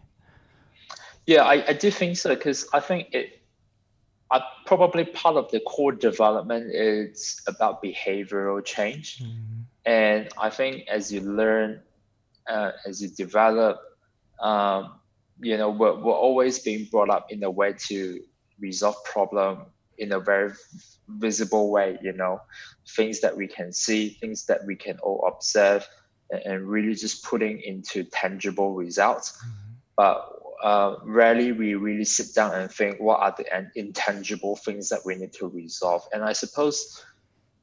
[1.25, 3.35] Yeah, I, I do think so because I think it.
[4.31, 9.23] I, probably part of the core development is about behavioral change.
[9.23, 11.81] Mm and I think as you learn,
[12.49, 13.79] uh, as you develop,
[14.41, 14.99] um,
[15.41, 18.21] you know, we're, we're always being brought up in a way to
[18.59, 19.65] resolve problem
[19.97, 20.51] in a very
[21.07, 22.41] visible way, you know,
[22.95, 25.87] things that we can see, things that we can all observe,
[26.31, 29.37] and, and really just putting into tangible results.
[29.37, 29.73] Mm-hmm.
[29.97, 34.99] But uh, rarely we really sit down and think what are the intangible things that
[35.05, 36.03] we need to resolve.
[36.13, 37.03] And I suppose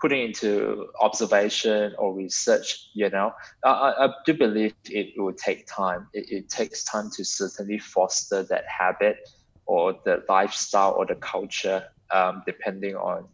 [0.01, 3.33] putting into observation or research, you know,
[3.65, 6.09] I, I do believe it will take time.
[6.13, 9.17] It, it takes time to certainly foster that habit
[9.67, 13.27] or the lifestyle or the culture, um, depending on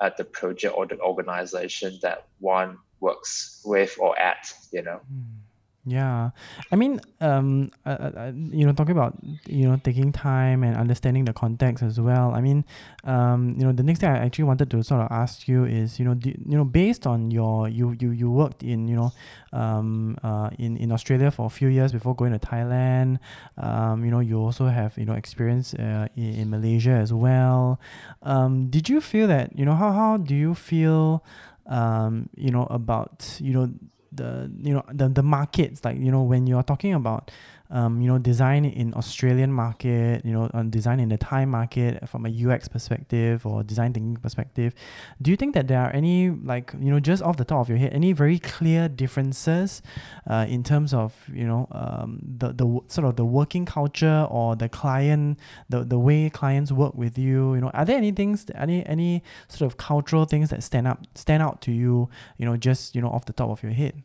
[0.00, 5.00] uh, the project or the organization that one works with or at, you know.
[5.12, 5.45] Mm.
[5.88, 6.30] Yeah,
[6.72, 9.14] I mean, um, uh, uh, uh, you know, talking about
[9.46, 12.34] you know taking time and understanding the context as well.
[12.34, 12.64] I mean,
[13.04, 16.00] um, you know, the next thing I actually wanted to sort of ask you is,
[16.00, 19.12] you know, do, you know, based on your you you you worked in you know,
[19.52, 23.20] um, uh, in in Australia for a few years before going to Thailand.
[23.56, 27.78] Um, you know, you also have you know experience uh, in, in Malaysia as well.
[28.24, 31.22] Um, did you feel that you know how how do you feel?
[31.68, 33.70] Um, you know about you know
[34.16, 37.30] the you know the the markets like you know when you're talking about
[37.70, 42.08] um, you know design in Australian market you know on design in the Thai market
[42.08, 44.74] from a UX perspective or design thinking perspective.
[45.20, 47.68] Do you think that there are any like you know just off the top of
[47.68, 49.82] your head any very clear differences
[50.28, 54.56] uh, in terms of you know um, the the sort of the working culture or
[54.56, 57.54] the client the, the way clients work with you?
[57.54, 61.06] You know are there any things any any sort of cultural things that stand up
[61.14, 64.02] stand out to you you know just you know off the top of your head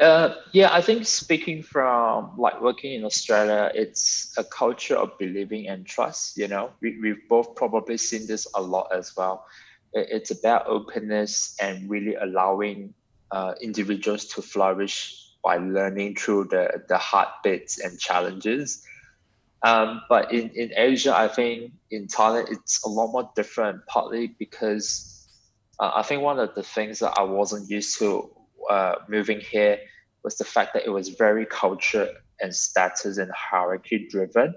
[0.00, 5.68] uh, yeah, I think speaking from like working in Australia, it's a culture of believing
[5.68, 6.36] and trust.
[6.36, 9.44] You know, we, we've both probably seen this a lot as well.
[9.92, 12.94] It's about openness and really allowing
[13.32, 18.84] uh, individuals to flourish by learning through the, the hard bits and challenges.
[19.62, 24.28] Um, but in, in Asia, I think in Thailand, it's a lot more different, partly
[24.38, 25.26] because
[25.80, 28.30] uh, I think one of the things that I wasn't used to
[28.68, 29.78] uh, moving here
[30.22, 32.08] was the fact that it was very culture
[32.40, 34.54] and status and hierarchy driven.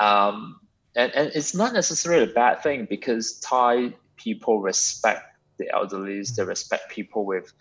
[0.00, 0.04] Mm.
[0.04, 0.60] Um,
[0.96, 5.22] and, and it's not necessarily a bad thing because Thai people respect
[5.58, 7.52] the elderlies, they respect people with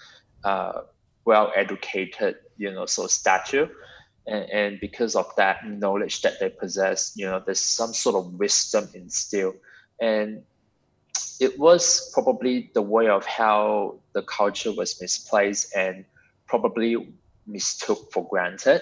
[0.43, 0.81] uh,
[1.25, 3.69] well educated, you know, so stature.
[4.27, 8.33] And, and because of that knowledge that they possess, you know, there's some sort of
[8.33, 9.55] wisdom instilled.
[10.01, 10.43] And
[11.39, 16.03] it was probably the way of how the culture was misplaced and
[16.47, 17.13] probably
[17.45, 18.81] mistook for granted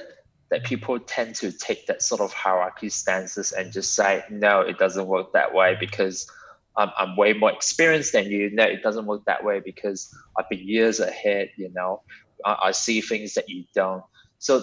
[0.50, 0.66] that mm.
[0.66, 5.08] people tend to take that sort of hierarchy stances and just say no it doesn't
[5.08, 6.26] work that way because
[6.78, 8.50] I'm, I'm way more experienced than you.
[8.50, 10.00] No it doesn't work that way because
[10.38, 12.02] i've been years ahead you know.
[12.46, 14.04] I, I see things that you don't.
[14.40, 14.62] So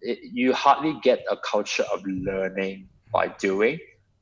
[0.00, 3.78] it, you hardly get a culture of learning by doing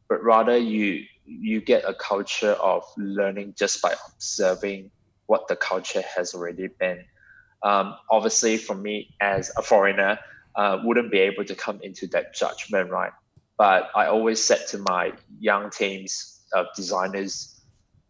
[0.09, 4.91] but rather you you get a culture of learning just by observing
[5.33, 7.01] what the culture has already been.
[7.63, 10.19] Um, obviously, for me as a foreigner,
[10.61, 13.15] uh, wouldn't be able to come into that judgment, right?
[13.57, 16.13] But I always said to my young teams
[16.53, 17.33] of designers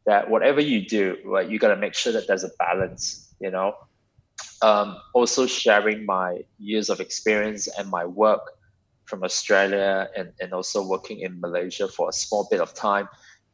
[0.05, 3.53] that whatever you do, right, you got to make sure that there's a balance, you
[3.53, 3.69] know.
[4.61, 8.43] Um, also sharing my years of experience and my work
[9.05, 13.07] from Australia and, and also working in Malaysia for a small bit of time,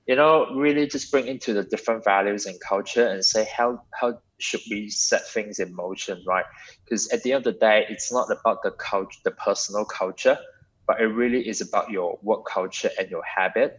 [0.08, 4.18] you know, really just bring into the different values and culture and say how how
[4.40, 6.46] should we set things in motion, right?
[6.84, 10.38] Because at the end of the day, it's not about the culture, the personal culture,
[10.86, 13.76] but it really is about your work culture and your habit.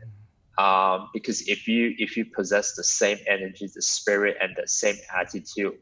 [0.60, 4.98] Um, because if you if you possess the same energy, the spirit, and the same
[5.18, 5.74] attitude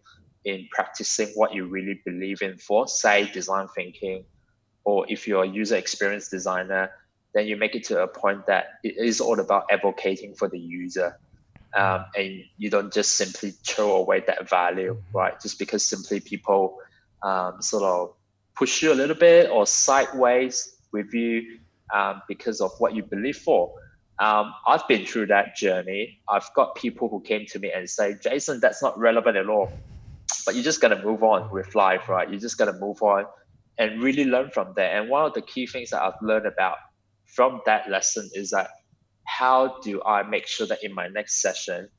[0.45, 4.23] in practicing what you really believe in for, say design thinking,
[4.85, 6.89] or if you're a user experience designer,
[7.37, 10.59] then you make it to a point that it is all about advocating for the
[10.59, 11.15] user.
[11.75, 15.39] Um, and you don't just simply throw away that value, right?
[15.39, 16.77] Just because simply people
[17.23, 18.15] um, sort of
[18.57, 21.59] push you a little bit or sideways with you
[21.93, 23.71] um, because of what you believe for.
[24.19, 26.19] Um, I've been through that journey.
[26.27, 29.69] I've got people who came to me and say, Jason, that's not relevant at all.
[30.45, 32.27] But you're just going to move on with life, right?
[32.27, 33.25] You're just going to move on
[33.77, 34.99] and really learn from there.
[34.99, 36.77] And one of the key things that I've learned about
[37.35, 38.69] from that lesson is that
[39.25, 41.89] how do I make sure that in my next session,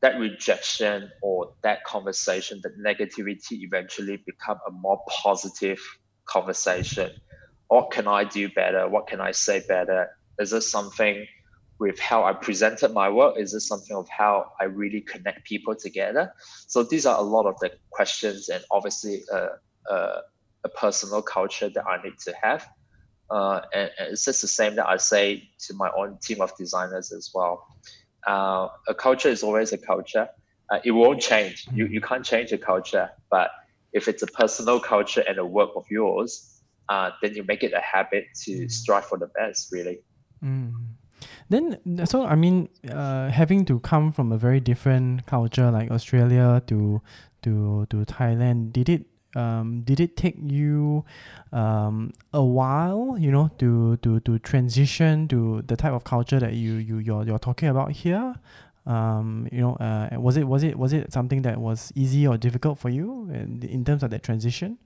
[0.00, 5.80] that rejection or that conversation, that negativity eventually become a more positive
[6.26, 7.10] conversation?
[7.68, 8.88] What can I do better?
[8.88, 10.08] What can I say better?
[10.38, 11.26] Is this something
[11.80, 13.36] with how I presented my work?
[13.38, 16.32] Is this something of how I really connect people together?
[16.66, 19.48] So these are a lot of the questions and obviously uh,
[19.90, 20.20] uh,
[20.64, 22.68] a personal culture that I need to have.
[23.30, 26.56] Uh, and, and, it's just the same that I say to my own team of
[26.56, 27.66] designers as well.
[28.26, 30.28] Uh, a culture is always a culture.
[30.70, 31.66] Uh, it won't change.
[31.72, 33.50] You, you can't change a culture, but
[33.92, 37.72] if it's a personal culture and a work of yours, uh, then you make it
[37.72, 38.70] a habit to mm.
[38.70, 40.00] strive for the best, really.
[40.44, 40.72] Mm.
[41.48, 46.62] Then, so I mean, uh, having to come from a very different culture like Australia
[46.66, 47.00] to
[47.42, 51.04] to to Thailand, did it um, did it take you
[51.52, 56.54] um, a while, you know, to, to, to transition to the type of culture that
[56.54, 58.34] you, you you're, you're talking about here?
[58.86, 62.38] Um, you know, uh, was it was it was it something that was easy or
[62.38, 64.78] difficult for you in, in terms of that transition?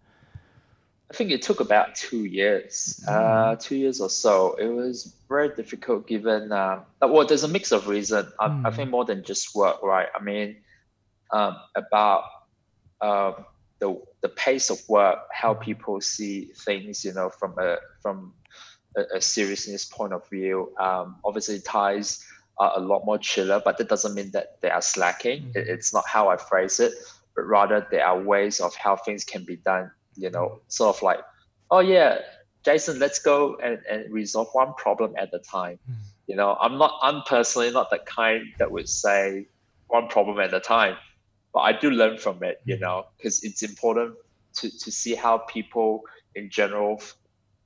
[1.08, 4.54] I think it took about two years, uh, two years or so.
[4.54, 8.32] It was very difficult given, uh, well, there's a mix of reasons.
[8.40, 8.66] I, mm.
[8.66, 10.08] I, think more than just work, right?
[10.18, 10.56] I mean,
[11.30, 12.24] um, about
[13.02, 13.44] um,
[13.78, 18.32] the the pace of work, how people see things, you know, from a from
[18.96, 20.72] a, a seriousness point of view.
[20.78, 22.24] Um, obviously, Thais
[22.58, 25.42] are a lot more chiller, but that doesn't mean that they are slacking.
[25.42, 25.58] Mm-hmm.
[25.58, 26.92] It, it's not how I phrase it,
[27.34, 29.90] but rather there are ways of how things can be done.
[30.14, 31.20] You know, sort of like,
[31.70, 32.18] oh yeah,
[32.64, 35.78] Jason, let's go and, and resolve one problem at a time.
[35.90, 36.02] Mm-hmm.
[36.28, 36.96] You know, I'm not.
[37.02, 39.48] I'm personally not the kind that would say
[39.88, 40.96] one problem at a time
[41.52, 42.80] but I do learn from it, you mm.
[42.80, 44.14] know, because it's important
[44.54, 46.02] to, to see how people
[46.34, 47.02] in general,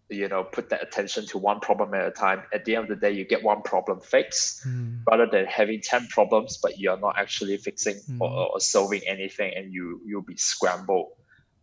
[0.09, 2.43] you know, put that attention to one problem at a time.
[2.53, 5.01] At the end of the day, you get one problem fixed mm.
[5.09, 8.21] rather than having 10 problems, but you're not actually fixing mm.
[8.21, 11.11] or, or, solving anything and you, you'll be scrambled.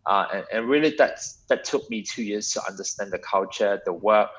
[0.06, 3.94] Uh, and, and really that's, that took me two years to understand the culture, the
[3.94, 4.30] work,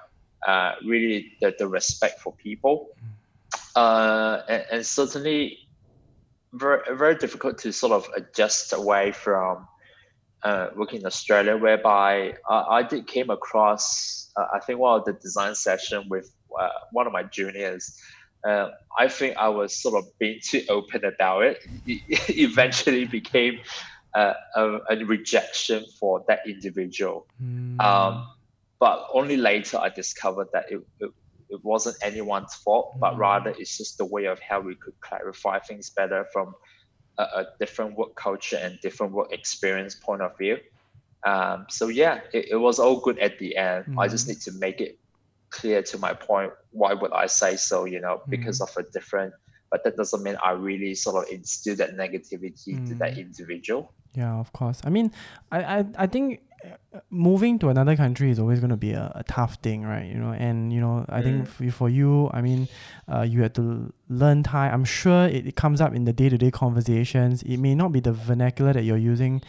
[0.46, 2.88] uh, really the, the respect for people.
[3.02, 3.10] Mm.
[3.76, 5.63] Uh, and, and certainly
[6.54, 9.66] very very difficult to sort of adjust away from
[10.42, 15.04] uh, working in Australia, whereby uh, I did came across uh, I think one of
[15.04, 17.98] the design session with uh, one of my juniors.
[18.46, 21.66] Uh, I think I was sort of being too open about it.
[21.86, 23.60] it eventually became
[24.14, 27.26] uh, a, a, rejection for that individual.
[27.42, 27.80] Mm.
[27.80, 28.28] Um,
[28.78, 31.10] but only later I discovered that it, it,
[31.54, 33.18] it wasn't anyone's fault, but Mm.
[33.18, 36.54] rather it's just the way of how we could clarify things better from
[37.18, 40.58] a, a different work culture and different work experience point of view.
[41.26, 43.86] Um, so yeah, it, it was all good at the end.
[43.98, 44.30] I just Mm.
[44.30, 44.98] need to make it
[45.50, 46.52] clear to my point.
[46.70, 47.84] Why would I say so?
[47.86, 49.32] You know, because of a different.
[49.70, 53.18] But that doesn't mean I really sort of instill that negativity to that Mm.
[53.18, 53.94] individual.
[54.14, 54.80] Yeah, of course.
[54.84, 55.10] I mean,
[55.50, 56.40] I, I, I think
[57.10, 60.06] moving to another country is always going to be a, a tough thing, right?
[60.06, 61.68] You know, and you know, I think Mm.
[61.68, 62.68] f- for you, I mean,
[63.12, 64.68] uh, you had to learn Thai.
[64.68, 67.42] I'm sure it, it comes up in the day to day conversations.
[67.42, 69.42] It may not be the vernacular that you're using.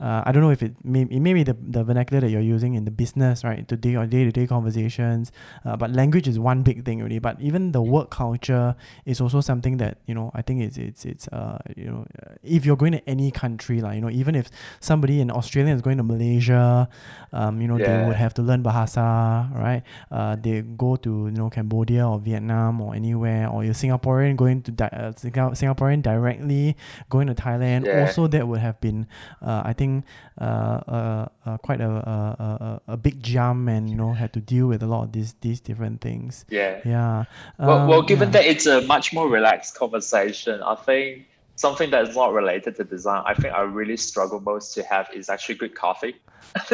[0.00, 2.40] Uh, I don't know if it may it may be the, the vernacular that you're
[2.40, 3.66] using in the business, right?
[3.68, 5.30] To day or day to day conversations.
[5.64, 7.20] Uh, but language is one big thing already.
[7.20, 10.30] But even the work culture is also something that you know.
[10.34, 13.80] I think it's it's it's uh you know uh, if you're going to any country
[13.80, 14.50] like you know even if
[14.80, 16.88] somebody in Australia is going to Malaysia,
[17.32, 19.82] um you know they would have to learn Bahasa, right?
[20.10, 24.62] Uh, they go to you know Cambodia or Vietnam or anywhere, or you're Singaporean going
[24.62, 26.76] to di- uh, Singaporean directly
[27.10, 27.86] going to Thailand.
[27.86, 28.00] Yeah.
[28.00, 29.06] Also, that would have been
[29.40, 30.04] uh, I think
[30.40, 34.66] uh, uh, uh, quite a, a, a, big jump, and you know had to deal
[34.66, 36.44] with a lot of these these different things.
[36.48, 36.80] Yeah.
[36.84, 37.24] Yeah.
[37.58, 38.32] Well, well, Um, given yeah.
[38.40, 41.26] that it's a much more relaxed conversation, I think
[41.56, 45.28] something that's not related to design, I think I really struggle most to have is
[45.28, 46.16] actually good coffee.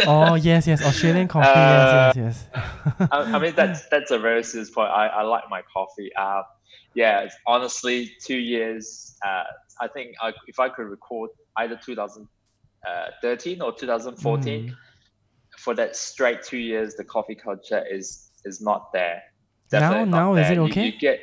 [0.07, 1.49] oh yes, yes, Australian coffee.
[1.49, 2.49] Uh, yes, yes,
[3.01, 3.09] yes.
[3.13, 4.91] I, I mean, that's that's a very serious point.
[4.91, 6.11] I, I like my coffee.
[6.17, 6.43] Uh,
[7.03, 8.85] yeah, honestly, two years.
[9.29, 9.45] Uh,
[9.85, 11.31] I think I, if I could record
[11.63, 14.75] either 2013 or 2014, Mm.
[15.65, 18.07] for that straight two years, the coffee culture is
[18.45, 19.19] is not there.
[19.73, 20.53] Now- Definitely now is there.
[20.53, 20.87] it You- okay?
[20.87, 21.19] You, get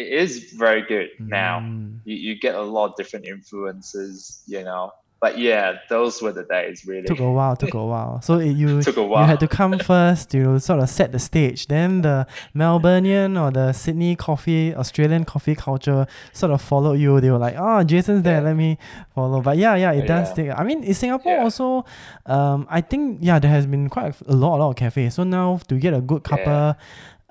[0.00, 0.32] it is
[0.64, 1.54] very good now.
[1.60, 2.00] Mm.
[2.08, 4.84] You, you get a lot of different influences, you know.
[5.24, 7.06] But yeah, those were the days really.
[7.06, 7.56] Took a while.
[7.56, 8.20] Took a while.
[8.20, 11.18] So it, you Took a you had to come first to sort of set the
[11.18, 11.60] stage.
[11.74, 17.20] Then the Melbourneian or the Sydney coffee, Australian coffee culture sort of followed you.
[17.22, 18.40] They were like, oh, Jason's there.
[18.40, 18.48] Yeah.
[18.48, 18.76] Let me
[19.14, 19.40] follow.
[19.40, 20.34] But yeah, yeah, it does Yeah.
[20.34, 20.50] take.
[20.60, 21.42] I mean, in Singapore Yeah.
[21.44, 21.84] also,
[22.26, 25.14] um, I think yeah, there has been quite a lot, a lot of cafes.
[25.14, 26.76] So now to get a good cuppa,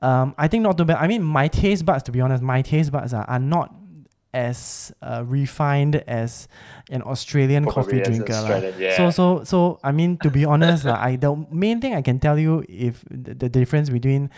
[0.01, 0.97] um, I think not too bad.
[0.97, 3.73] I mean, my taste buds, to be honest, my taste buds are, are not
[4.34, 6.47] as uh, refined as
[6.89, 8.34] an Australian Probably coffee drinker.
[8.34, 8.97] Australian, yeah.
[8.97, 12.19] So so so I mean to be honest, like, I the main thing I can
[12.19, 14.29] tell you if the, the difference between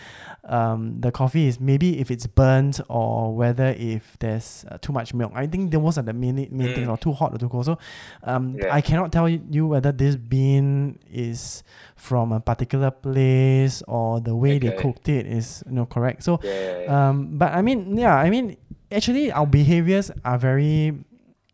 [0.44, 5.14] um the coffee is maybe if it's burnt or whether if there's uh, too much
[5.14, 5.32] milk.
[5.34, 6.92] I think those are the main main things Mm.
[6.92, 7.64] or too hot or too cold.
[7.64, 7.78] So
[8.22, 8.68] um Yeah.
[8.74, 11.62] I cannot tell you whether this bean is
[11.96, 16.22] from a particular place or the way they cooked it is you know correct.
[16.22, 16.84] So yeah.
[17.08, 18.56] um, but I mean, yeah, I mean,
[18.90, 20.92] actually, our behaviors are very,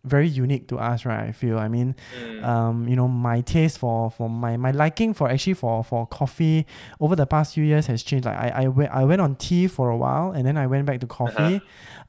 [0.04, 1.28] very unique to us, right?
[1.28, 1.58] I feel.
[1.58, 2.44] I mean, Mm.
[2.44, 6.66] um, you know, my taste for for my my liking for actually for for coffee
[7.00, 8.24] over the past few years has changed.
[8.26, 10.86] Like I I went I went on tea for a while, and then I went
[10.86, 11.62] back to coffee,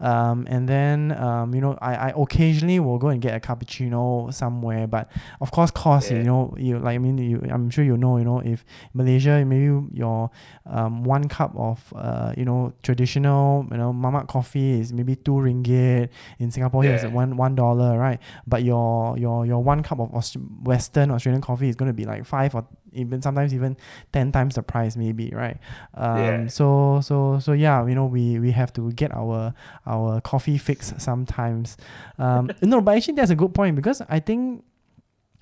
[0.04, 4.34] um, and then um, you know, I I occasionally will go and get a cappuccino
[4.34, 6.12] somewhere, but of course, cost.
[6.12, 9.43] You know, you like I mean, you I'm sure you know, you know, if Malaysia
[9.45, 10.30] maybe your
[10.66, 15.39] um, one cup of uh, you know traditional you know mamak coffee is maybe two
[15.39, 16.10] ringgit.
[16.39, 18.20] In Singapore here it's one one dollar right?
[18.45, 22.04] But your your your one cup of Aus- Western Australian coffee is going to be
[22.06, 23.75] like five or even sometimes even
[24.11, 25.57] ten times the price maybe right
[25.95, 26.47] um, Yeah.
[26.47, 29.53] so so so yeah you know we we have to get our
[29.85, 31.77] our coffee fix sometimes
[32.19, 34.63] um, no but actually that's a good point because I think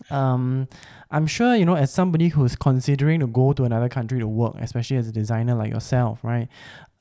[0.09, 0.67] um,
[1.11, 4.55] I'm sure you know as somebody who's considering to go to another country to work,
[4.59, 6.47] especially as a designer like yourself, right?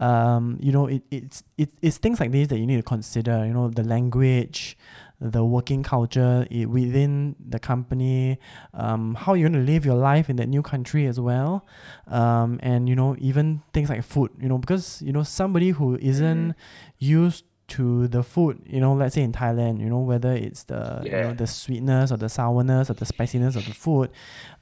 [0.00, 3.46] Um, you know, it, it's it, it's things like this that you need to consider.
[3.46, 4.76] You know, the language,
[5.20, 8.38] the working culture within the company,
[8.72, 11.66] um, how you're going to live your life in that new country as well,
[12.08, 14.30] um, and you know even things like food.
[14.40, 16.54] You know, because you know somebody who isn't
[16.98, 17.44] used
[17.76, 21.10] to the food, you know, let's say in Thailand, you know, whether it's the you
[21.10, 24.10] know the sweetness or the sourness or the spiciness of the food,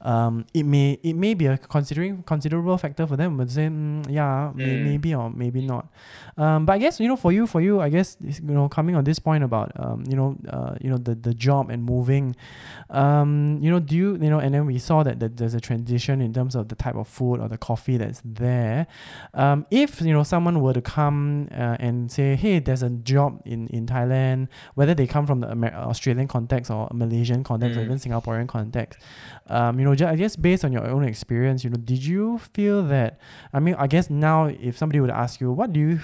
[0.02, 3.36] um, it may it may be a considering considerable factor for them.
[3.36, 4.82] But say, mm, yeah, may, Mm.
[4.84, 5.88] maybe or maybe not.
[6.36, 8.94] Um, but I guess you know, for you, for you, I guess you know, coming
[8.94, 12.36] on this point about um, you know, uh, you know, the the job and moving,
[12.90, 15.60] um, you know, do you you know, and then we saw that, that there's a
[15.60, 18.86] transition in terms of the type of food or the coffee that's there.
[19.34, 23.40] Um, if you know someone were to come uh, and say, hey, there's a job
[23.44, 27.82] in in Thailand, whether they come from the Amer- Australian context or Malaysian context or
[27.82, 27.84] Mm.
[27.86, 29.00] even Singaporean context,
[29.48, 32.38] um, you know, just, I guess based on your own experience, you know, did you
[32.54, 33.18] feel that?
[33.52, 36.00] I mean, I guess now if somebody would ask you, what do you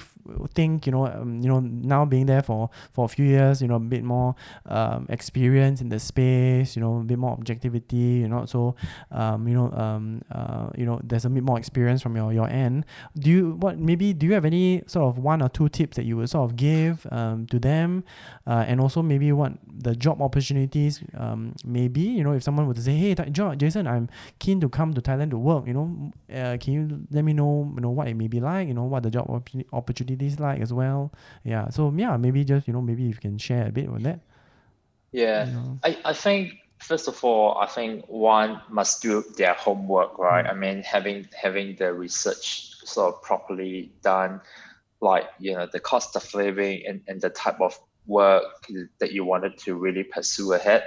[0.54, 3.68] think you know um, you know now being there for for a few years you
[3.68, 4.34] know a bit more
[4.66, 8.74] um, experience in the space you know a bit more objectivity you know so
[9.10, 12.48] um, you know um, uh, you know there's a bit more experience from your your
[12.48, 12.84] end
[13.18, 16.04] do you what maybe do you have any sort of one or two tips that
[16.04, 18.04] you would sort of give um, to them
[18.46, 22.82] uh, and also maybe what the job opportunities um, maybe you know if someone would
[22.82, 24.08] say hey John, Jason I'm
[24.38, 27.70] keen to come to Thailand to work you know uh, can you let me know
[27.74, 29.24] you know what it may be like you know what the job
[30.14, 31.12] opportunities like as well.
[31.44, 34.20] Yeah so yeah maybe just you know maybe you can share a bit on that.
[35.12, 35.46] Yeah.
[35.46, 35.78] You know.
[35.84, 40.44] I, I think first of all i think one must do their homework right?
[40.44, 40.50] Mm.
[40.50, 44.40] i mean having having the research sort of properly done
[45.00, 48.44] like you know the cost of living and, and the type of work
[48.98, 50.82] that you wanted to really pursue ahead.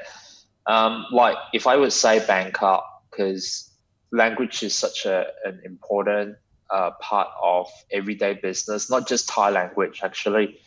[0.67, 3.71] Um, like if i would say bangkok because
[4.11, 6.35] language is such a, an important
[6.69, 10.59] uh, part of everyday business, not just Thai language, actually.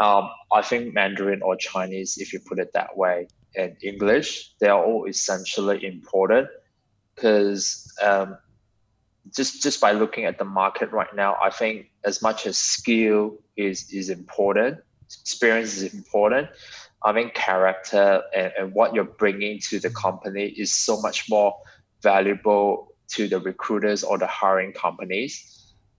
[0.00, 4.68] Um, I think Mandarin or Chinese, if you put it that way, and English, they
[4.68, 6.48] are all essentially important
[7.14, 8.38] because um,
[9.34, 13.38] just just by looking at the market right now, I think as much as skill
[13.56, 14.78] is is important,
[15.22, 16.48] experience is important.
[17.04, 21.54] I think character and, and what you're bringing to the company is so much more
[22.02, 25.54] valuable to the recruiters or the hiring companies.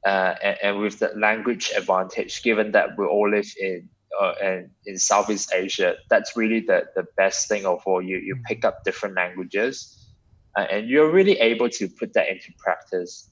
[0.06, 3.90] Uh, and, and, with the language advantage, given that we all live in
[4.20, 8.02] uh, in, in Southeast Asia, that's really the, the best thing of all.
[8.02, 10.08] You you pick up different languages,
[10.56, 13.30] uh, and you're really able to put that into practice.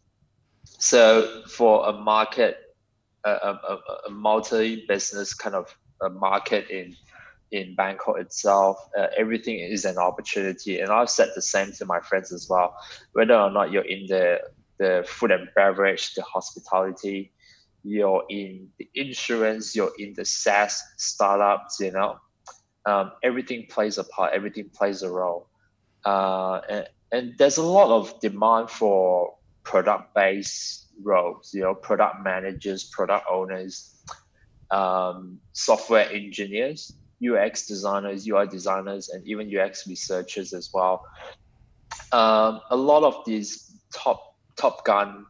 [0.65, 2.57] So for a market,
[3.23, 6.95] a, a, a multi-business kind of a market in
[7.52, 10.80] in Bangkok itself, uh, everything is an opportunity.
[10.80, 12.76] And I've said the same to my friends as well.
[13.14, 14.41] Whether or not you're in the
[14.80, 17.32] the food and beverage, the hospitality,
[17.84, 22.20] you're in the insurance, you're in the SaaS startups, you know,
[22.86, 25.50] um, everything plays a part, everything plays a role.
[26.06, 29.34] Uh, and, and there's a lot of demand for
[29.64, 33.95] product based roles, you know, product managers, product owners,
[34.70, 36.93] um, software engineers
[37.24, 41.05] UX designers, UI designers, and even UX researchers as well.
[42.11, 45.26] Um, a lot of these top top gun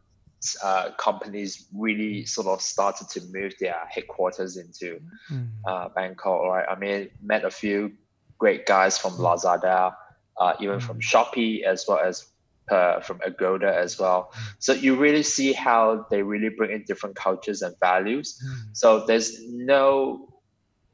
[0.62, 5.48] uh, companies really sort of started to move their headquarters into mm.
[5.66, 6.42] uh, Bangkok.
[6.42, 7.92] Right, I mean, met a few
[8.38, 9.94] great guys from Lazada,
[10.36, 12.26] uh, even from Shopee, as well as
[12.70, 14.32] uh, from Agoda as well.
[14.58, 18.40] So you really see how they really bring in different cultures and values.
[18.44, 18.76] Mm.
[18.76, 20.28] So there's no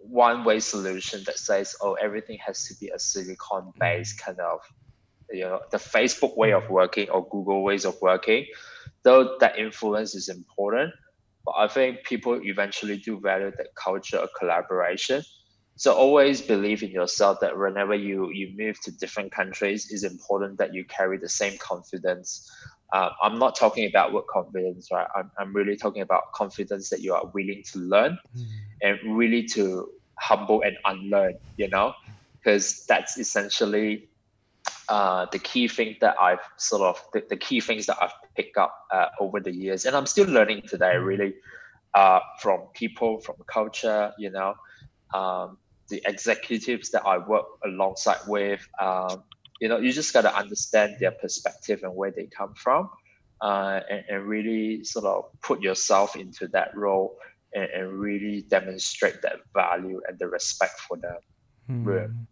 [0.08, 3.78] one way solution that says, oh, everything has to be a silicon mm-hmm.
[3.78, 4.60] based kind of,
[5.30, 6.74] you know, the Facebook way of mm-hmm.
[6.74, 8.46] working or Google ways of working,
[9.02, 10.92] though that influence is important.
[11.44, 15.22] But I think people eventually do value that culture of collaboration.
[15.76, 20.58] So always believe in yourself that whenever you, you move to different countries, it's important
[20.58, 22.48] that you carry the same confidence.
[22.94, 25.08] Uh, I'm not talking about work confidence, right?
[25.16, 28.46] I'm, I'm really talking about confidence that you are willing to learn mm.
[28.82, 31.92] and really to humble and unlearn, you know,
[32.38, 34.08] because that's essentially
[34.88, 38.56] uh, the key thing that I've sort of the, the key things that I've picked
[38.56, 40.96] up uh, over the years, and I'm still learning today.
[40.96, 41.34] Really,
[41.94, 44.54] uh, from people, from culture, you know,
[45.12, 48.66] um, the executives that I work alongside with.
[48.80, 49.24] Um,
[49.64, 52.90] you know, you just got to understand their perspective and where they come from,
[53.40, 57.16] uh, and, and really sort of put yourself into that role
[57.54, 61.16] and, and really demonstrate that value and the respect for them.
[61.70, 62.26] Mm.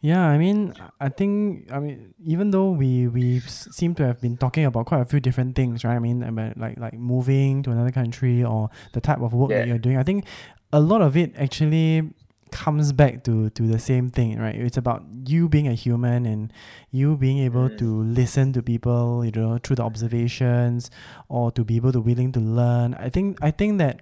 [0.00, 4.38] Yeah, I mean, I think, I mean, even though we we seem to have been
[4.38, 5.96] talking about quite a few different things, right?
[5.96, 9.58] I mean, about like like moving to another country or the type of work yeah.
[9.58, 9.98] that you're doing.
[9.98, 10.24] I think
[10.72, 12.08] a lot of it actually
[12.52, 14.54] comes back to to the same thing, right?
[14.54, 16.52] It's about you being a human and
[16.90, 17.78] you being able mm.
[17.78, 20.90] to listen to people, you know, through the observations
[21.28, 22.94] or to be able to willing to learn.
[22.94, 24.00] I think I think that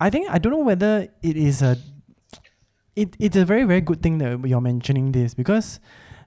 [0.00, 1.76] I think I don't know whether it is a
[2.96, 5.80] it, it's a very very good thing that you're mentioning this because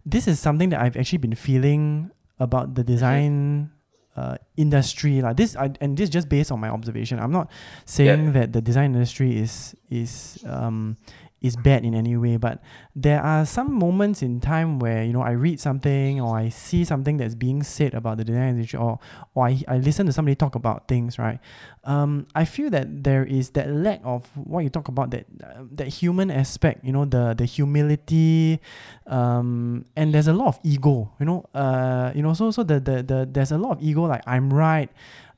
[0.06, 3.72] this is something that I've actually been feeling about the design
[4.16, 7.50] uh, industry like this I, and this just based on my observation i'm not
[7.86, 8.32] saying yeah.
[8.32, 10.98] that the design industry is is um
[11.42, 12.62] is bad in any way but
[12.96, 16.84] there are some moments in time where you know I read something or I see
[16.84, 19.00] something that's being said about the design industry or
[19.34, 21.40] or I, I listen to somebody talk about things right?
[21.84, 25.64] Um, I feel that there is that lack of what you talk about that uh,
[25.72, 28.60] that human aspect you know the the humility
[29.08, 32.80] um, and there's a lot of ego you know uh, you know so so the,
[32.80, 34.92] the, the there's a lot of ego like I'm right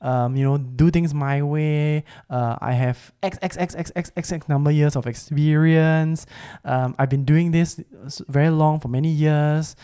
[0.03, 2.03] um, you know, do things my way.
[2.29, 6.27] Uh, I have X, X, X, X, X, X, X number years of experience.
[6.65, 7.81] Um, I've been doing this
[8.27, 9.75] very long for many years.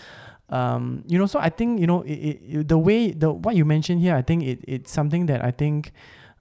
[0.50, 3.66] Um, you know, so I think, you know, it, it, the way, the what you
[3.66, 5.94] mentioned here, I think it, it's something that I think,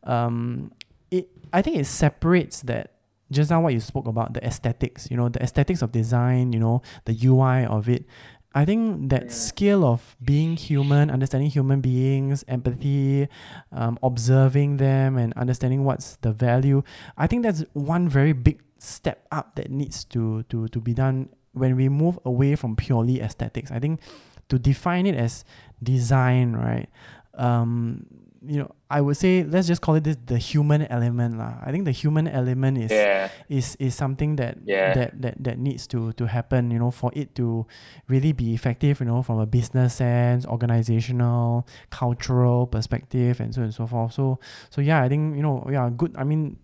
[0.03, 0.73] um,
[1.11, 2.95] it, I think it separates that
[3.31, 6.59] just now what you spoke about the aesthetics you know the aesthetics of design you
[6.59, 8.07] know the ui of it
[8.55, 13.29] i think that skill of being human understanding human beings empathy
[13.73, 16.83] um, observing them and understanding what's the value
[17.17, 21.29] i think that's one very big step up that needs to to to be done
[21.53, 23.71] when we move away from purely aesthetics.
[23.71, 24.01] I think
[24.49, 25.45] to define it as
[25.83, 26.89] design right
[27.35, 28.07] um,
[28.43, 31.61] you know I would say let's just call it this the human element lah.
[31.61, 33.29] I think the human element is Yeah.
[33.49, 34.95] is is something that Yeah.
[34.97, 37.69] that, that that needs to to happen, you know, for it to
[38.09, 43.65] really be effective, you know, from a business sense, organizational, cultural perspective and so on
[43.69, 44.13] and so forth.
[44.17, 46.17] So so yeah, I think, you know, yeah, good.
[46.17, 46.57] I mean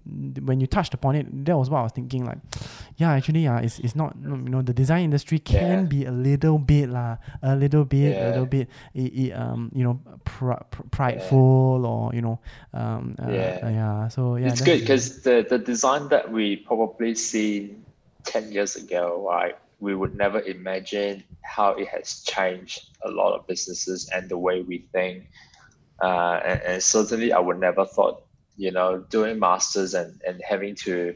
[0.49, 2.39] when you touched upon it, that was what I was thinking like
[2.97, 5.93] yeah, actually yeah, it's it's not you know, the design industry can Yeah.
[5.93, 9.85] be a little bit lah, a little bit, a little bit it, it, um, you
[9.85, 12.39] know, pr- pr- prideful or you know,
[12.73, 13.69] um, uh, Yeah.
[13.69, 14.09] yeah.
[14.09, 17.85] So yeah, it's good because the, the design that we probably seen
[18.25, 19.57] 10 years ago, right?
[19.81, 24.63] We would never imagine how it has changed a lot of businesses and the way
[24.63, 25.29] we think.
[26.03, 28.25] Uh, and, and certainly, I would never thought,
[28.57, 31.15] you know, doing masters and, and having to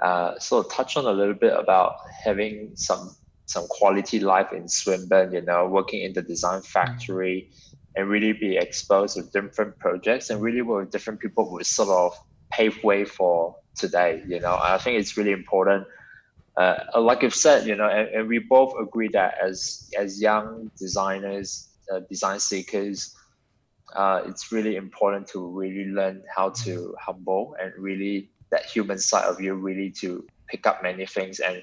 [0.00, 3.14] uh, sort of touch on a little bit about having some
[3.46, 7.50] some quality life in Swinburne, you know, working in the design factory
[7.96, 12.16] and really be exposed to different projects and really with different people would sort of
[12.50, 14.58] pave way for today, you know.
[14.60, 15.86] I think it's really important.
[16.56, 20.70] Uh, like you've said, you know, and, and we both agree that as as young
[20.78, 23.14] designers, uh, design seekers,
[23.96, 29.24] uh, it's really important to really learn how to humble and really that human side
[29.24, 31.62] of you really to pick up many things and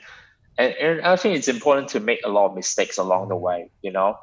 [0.57, 3.71] and, and I think it's important to make a lot of mistakes along the way,
[3.81, 4.17] you know,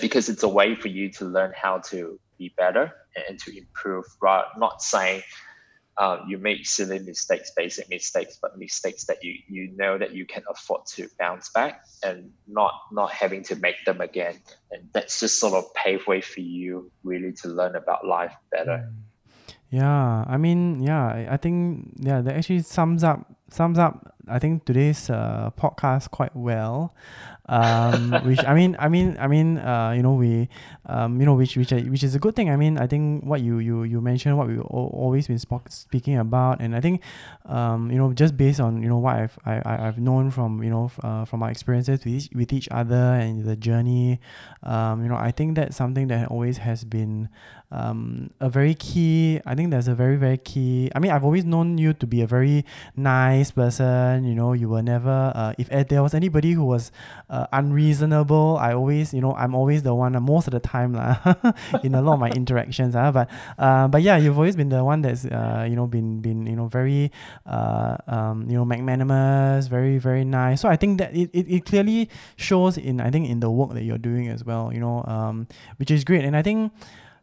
[0.00, 2.92] because it's a way for you to learn how to be better
[3.28, 4.04] and to improve.
[4.20, 4.44] Right?
[4.56, 5.22] Not saying
[5.98, 10.24] um, you make silly mistakes, basic mistakes, but mistakes that you you know that you
[10.24, 14.40] can afford to bounce back and not not having to make them again.
[14.70, 18.90] And that's just sort of pave way for you really to learn about life better.
[19.70, 24.64] Yeah, I mean, yeah, I think yeah, that actually sums up sums up I think
[24.64, 26.94] today's uh, podcast quite well.
[27.46, 30.48] Um, which I mean, I mean, I mean, uh, you know, we,
[30.86, 32.48] um, you know, which which which is a good thing.
[32.48, 35.68] I mean, I think what you you you mentioned, what we have always been spoke,
[35.70, 37.02] speaking about, and I think,
[37.46, 40.62] um, you know, just based on you know what I've I, I- I've known from
[40.62, 44.20] you know f- uh, from our experiences with each, with each other and the journey,
[44.62, 47.28] um, you know, I think that's something that always has been
[47.72, 49.40] um, a very key.
[49.44, 50.90] I think there's a very very key.
[50.94, 52.64] I mean, I've always known you to be a very
[52.96, 54.24] nice person.
[54.24, 55.32] You know, you were never.
[55.34, 56.92] Uh, if eh, there was anybody who was
[57.28, 60.12] uh, unreasonable, I always, you know, I'm always the one.
[60.22, 61.18] Most of the time, lah,
[61.82, 62.94] in a lot of my interactions.
[62.94, 63.28] Uh, but
[63.90, 66.66] but yeah, you've always been the one that's uh, you know been been you know
[66.66, 67.10] very
[67.46, 70.60] uh, um, you know magnanimous, very very nice.
[70.60, 73.72] So I think that it, it, it clearly shows in I think in the work
[73.74, 74.72] that you're doing as well.
[74.72, 76.24] You know, um, which is great.
[76.24, 76.72] And I think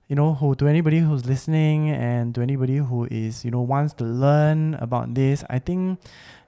[0.10, 3.94] you know who to anybody who's listening and to anybody who is you know wants
[3.94, 6.00] to learn about this i think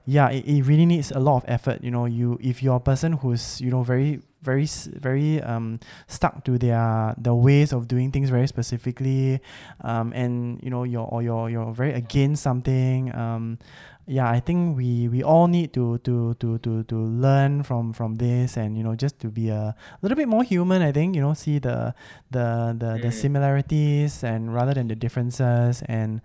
[0.04, 2.04] yeah it, it really needs a lot of effort you know.
[2.04, 4.66] You if you're a person who's you know very very
[4.98, 9.40] very um stuck to their the ways of doing things very specifically
[9.82, 13.58] um and you know you're or you're you're very against something um
[14.06, 18.16] yeah i think we we all need to to to to to learn from from
[18.16, 21.20] this and you know just to be a little bit more human i think you
[21.22, 21.94] know see the
[22.30, 23.12] the the, the Mm.
[23.12, 26.20] similarities and rather than the differences and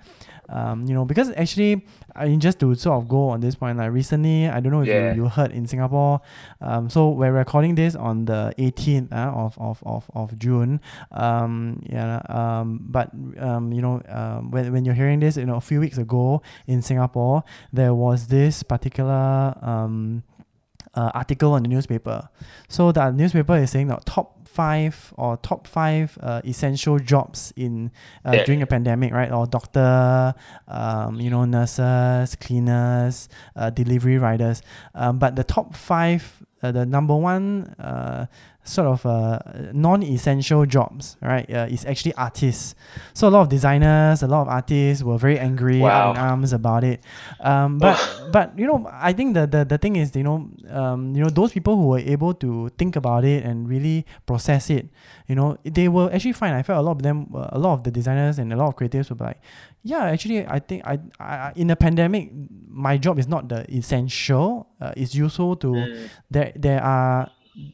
[0.50, 3.78] um, you know because actually I mean just to sort of go on this point
[3.78, 5.12] like recently I don't know if Yeah.
[5.14, 6.22] you, you heard in Singapore
[6.62, 10.80] um, so we're recording this on the 18th uh, of, of, of, of June
[11.12, 15.58] um, yeah um, but um, you know um, when, when you're hearing this you know
[15.58, 20.24] a few weeks ago in Singapore there was this particular um,
[20.94, 22.30] uh, article on the newspaper.
[22.70, 27.92] So the newspaper is saying that top five or top five uh, essential jobs in
[28.26, 28.44] uh, Yeah.
[28.44, 29.32] during a pandemic, right?
[29.32, 30.34] Or doctor,
[30.68, 34.64] um, you know, nurses, cleaners, uh, delivery riders.
[34.96, 38.26] Um, but the top five, uh, the number one uh,
[38.68, 39.40] sort of uh,
[39.74, 41.48] non-essential jobs, right?
[41.50, 42.76] Uh, is actually artists.
[43.14, 46.12] So a lot of designers, a lot of artists were very angry Wow.
[46.12, 47.00] in arms about it.
[47.40, 47.98] Um, but
[48.32, 51.30] but you know, I think the, the the thing is, you know, um, you know,
[51.30, 54.88] those people who were able to think about it and really process it,
[55.28, 56.54] you know, they were actually fine.
[56.54, 58.68] I felt a lot of them, uh, a lot of the designers and a lot
[58.68, 59.40] of creatives were like,
[59.84, 62.32] yeah, actually, I think I, I in a pandemic,
[62.70, 64.68] my job is not the essential.
[64.82, 66.10] Uh, it's useful to Mm.
[66.32, 67.30] there there are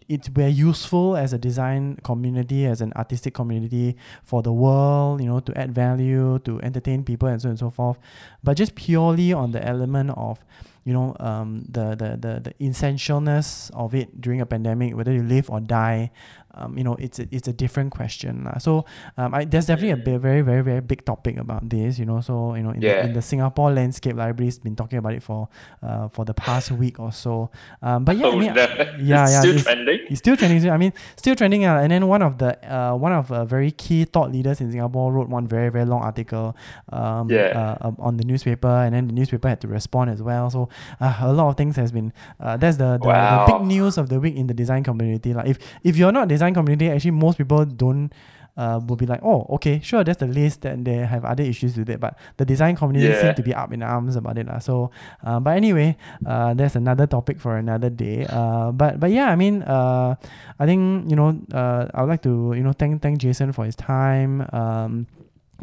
[0.08, 5.28] it's we're useful as a design community as an artistic community for the world you
[5.28, 7.98] know to add value to entertain people and so on and so forth.
[8.44, 10.40] But just purely on the element of
[10.86, 15.24] you know um, the, the the the essentialness of it during a pandemic whether you
[15.24, 16.12] live or die
[16.56, 18.58] um, you know it's a, it's a different question lah.
[18.58, 18.86] so
[19.18, 20.22] um, I, there's definitely a Mm.
[20.22, 23.14] very very very big topic about this you know so you know in, the, in
[23.14, 25.48] the Singapore landscape library's been talking about it for
[25.82, 27.50] uh, for the past week or so
[27.82, 28.62] um, but yeah I Oh, mean, no.
[28.62, 30.00] yeah, It's yeah, still it's- trending.
[30.10, 30.70] it's still trending.
[30.70, 31.66] I mean, still trending.
[31.66, 34.72] Uh, and then one of the uh, one of uh, very key thought leaders in
[34.72, 36.56] Singapore wrote one very very long article
[36.92, 37.54] um, Yeah.
[37.82, 40.50] uh, um, on the newspaper, and then the newspaper had to respond as well.
[40.50, 40.68] So
[41.00, 44.10] uh, a lot of things has been uh, that's the the, the big news of
[44.10, 45.34] the week in the design community.
[45.34, 48.12] Like if if you're not design community, actually most people don't.
[48.54, 51.74] Uh, will be like, oh, okay, sure, that's the list, and they have other issues
[51.76, 51.98] with it.
[51.98, 53.20] But the design community Yeah.
[53.20, 54.46] seem to be up in arms about it.
[54.46, 54.62] lah.
[54.62, 54.92] So,
[55.26, 58.30] uh, but anyway, uh, that's another topic for another day.
[58.30, 60.14] Uh, but but yeah, I mean, uh,
[60.62, 63.66] I think you know, uh, I would like to you know thank thank Jason for
[63.66, 64.46] his time.
[64.54, 65.10] Um,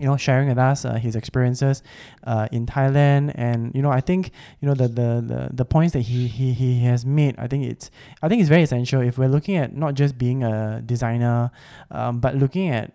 [0.00, 1.82] you know, sharing with us uh, his experiences
[2.24, 5.92] uh, in Thailand, and you know, I think you know the the the, the points
[5.92, 7.34] that he, he he has made.
[7.38, 7.90] I think it's
[8.22, 11.50] I think it's very essential if we're looking at not just being a designer,
[11.90, 12.92] um, but looking at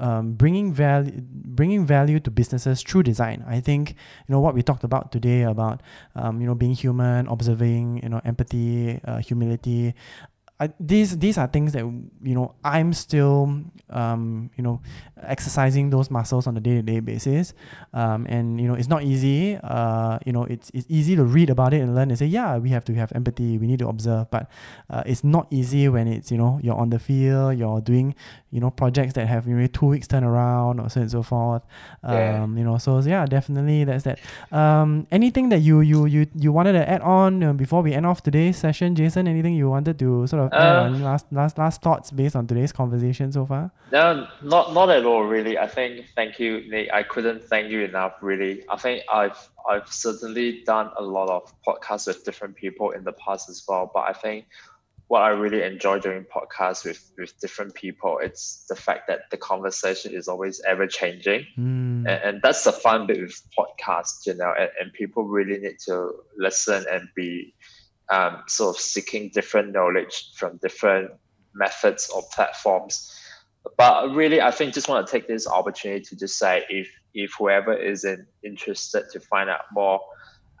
[0.00, 3.44] um, bringing value bringing value to businesses through design.
[3.46, 5.82] I think you know what we talked about today about
[6.16, 9.94] um, you know being human, observing, you know, empathy, uh, humility.
[10.60, 14.82] I, these these are things that you know I'm still um, you know
[15.22, 17.54] exercising those muscles on a day to day basis,
[17.94, 19.56] um, and you know it's not easy.
[19.56, 22.58] Uh, you know it's it's easy to read about it and learn and say yeah
[22.58, 24.50] we have to have empathy, we need to observe, but
[24.90, 28.14] uh, it's not easy when it's you know you're on the field, you're doing
[28.50, 31.62] you know projects that have know two weeks turnaround or so and so forth.
[32.02, 32.46] Um, Yeah.
[32.58, 34.18] you know so yeah definitely that's that.
[34.52, 38.06] Um, anything that you you you you wanted to add on uh, before we end
[38.06, 39.28] off today's session, Jason?
[39.28, 42.46] Anything you wanted to sort of add Uh, on last last last thoughts based on
[42.46, 43.70] today's conversation so far?
[43.92, 45.22] No, not not at all.
[45.24, 46.92] Really, I think thank you, Nick.
[46.92, 48.14] I couldn't thank you enough.
[48.20, 49.38] Really, I think I've
[49.68, 53.90] I've certainly done a lot of podcasts with different people in the past as well.
[53.92, 54.46] But I think
[55.10, 59.36] what I really enjoy doing podcasts with with different people, it's the fact that the
[59.36, 64.34] conversation is always ever changing, Mm, and, and that's the fun bit with podcasts, you
[64.34, 64.54] know.
[64.56, 67.52] And, and people really need to listen and be
[68.12, 71.10] um, sort of seeking different knowledge from different
[71.54, 73.12] methods or platforms.
[73.76, 77.32] But really, I think just want to take this opportunity to just say if if
[77.36, 79.98] whoever is in, interested to find out more,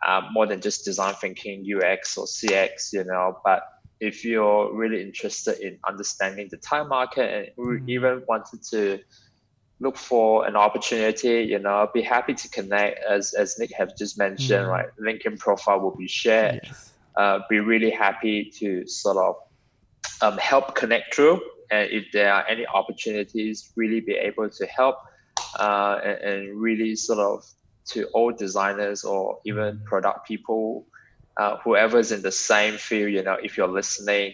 [0.04, 3.62] um, more than just design thinking, UX or CX, you know, but
[4.00, 7.88] if you're really interested in understanding the Thai market and Mm.
[7.88, 8.98] even wanted to
[9.78, 14.18] look for an opportunity, you know, be happy to connect as as Nick have just
[14.18, 14.70] mentioned, Mm.
[14.70, 14.88] right?
[15.00, 16.92] LinkedIn profile will be shared yes.
[17.16, 19.34] uh, be really happy to sort of
[20.22, 21.40] um, help connect through.
[21.70, 24.96] And if there are any opportunities, really be able to help
[25.58, 27.44] uh, and, and really sort of
[27.92, 29.84] to all designers or even Mm.
[29.84, 30.86] product people,
[31.40, 34.28] uh, whoever's in the same field, you know, if you're listening,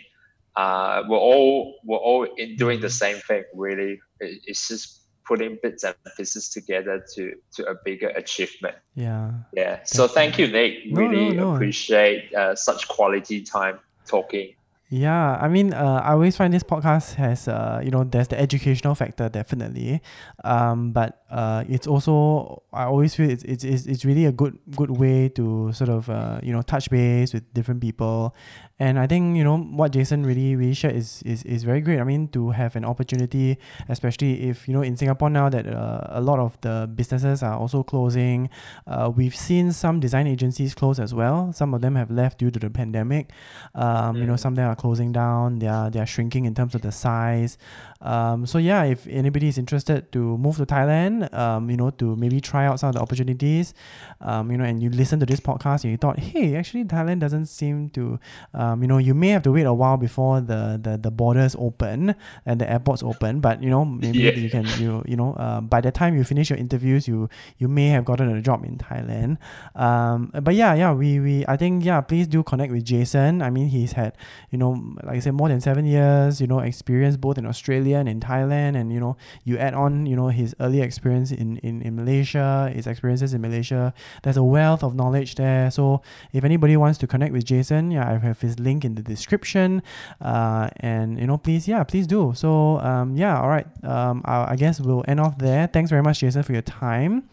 [0.62, 1.56] uh, we're all
[1.88, 3.02] we're all in doing the Mm.
[3.04, 3.44] same thing.
[3.54, 3.92] Really,
[4.24, 4.84] It- it's just
[5.28, 7.22] putting bits and pieces together to
[7.56, 8.76] to a bigger achievement.
[9.06, 9.30] Yeah.
[9.60, 9.74] Yeah.
[9.84, 10.72] So thank you, Nick.
[10.86, 11.54] No, no, Really no.
[11.54, 13.76] appreciate uh, such quality time
[14.14, 14.48] talking.
[14.88, 18.38] Yeah, I mean, uh, I always find this podcast has, uh, you know, there's the
[18.38, 20.00] educational factor definitely,
[20.44, 24.56] um, but uh, it's also I always feel it's, it's it's it's really a good
[24.76, 28.32] good way to sort of uh, you know touch base with different people,
[28.78, 31.98] and I think you know what Jason really really shared is is is very great.
[31.98, 33.58] I mean, to have an opportunity,
[33.88, 37.58] especially if you know in Singapore now that uh, a lot of the businesses are
[37.58, 38.50] also closing,
[38.86, 41.52] uh, we've seen some design agencies close as well.
[41.52, 43.32] Some of them have left due to the pandemic.
[43.74, 44.38] Um, You know, Mm.
[44.38, 45.58] some of them are closing down.
[45.58, 47.56] They are they are shrinking in terms of the size.
[48.02, 52.14] Um, so yeah, if anybody is interested to move to Thailand, um, you know, to
[52.16, 53.72] maybe try out some of the opportunities,
[54.20, 57.20] um, you know, and you listen to this podcast and you thought, hey, actually Thailand
[57.20, 58.20] doesn't seem to,
[58.52, 61.56] um, you know, you may have to wait a while before the, the, the borders
[61.58, 62.14] open
[62.44, 64.32] and the airports open, but you know, maybe Yeah.
[64.32, 67.66] you can you you know, uh, by the time you finish your interviews, you you
[67.66, 69.38] may have gotten a job in Thailand.
[69.74, 73.40] Um, but yeah, yeah, we we I think yeah, please do connect with Jason.
[73.42, 74.12] I mean, he's had
[74.50, 74.65] you know,
[75.02, 78.20] like I said, more than seven years, you know, experience both in Australia and in
[78.20, 81.96] Thailand, and you know, you add on, you know, his early experience in in, in
[81.96, 83.92] Malaysia, his experiences in Malaysia.
[84.22, 85.70] There's a wealth of knowledge there.
[85.70, 86.02] So
[86.32, 89.82] if anybody wants to connect with Jason, yeah, I have his link in the description.
[90.20, 92.32] Uh, and you know, please, yeah, please do.
[92.34, 93.66] So um, yeah, all right.
[93.84, 95.66] Um, I, I guess we'll end off there.
[95.66, 97.28] Thanks very much, Jason, for your time.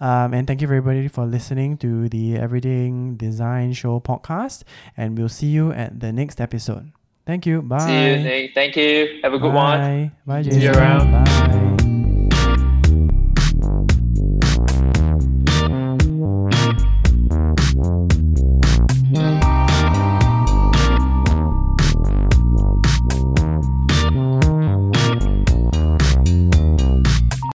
[0.00, 4.64] Um, and thank you everybody for listening to the Everything Design Show podcast.
[4.96, 6.92] And we'll see you at the next episode.
[7.26, 7.62] Thank you.
[7.62, 7.78] Bye.
[7.78, 8.48] See you.
[8.54, 9.20] Thank you.
[9.22, 9.80] Have a good one.
[9.80, 10.10] Bye.
[10.26, 11.24] Bye, See you around.
[11.24, 12.00] Bye.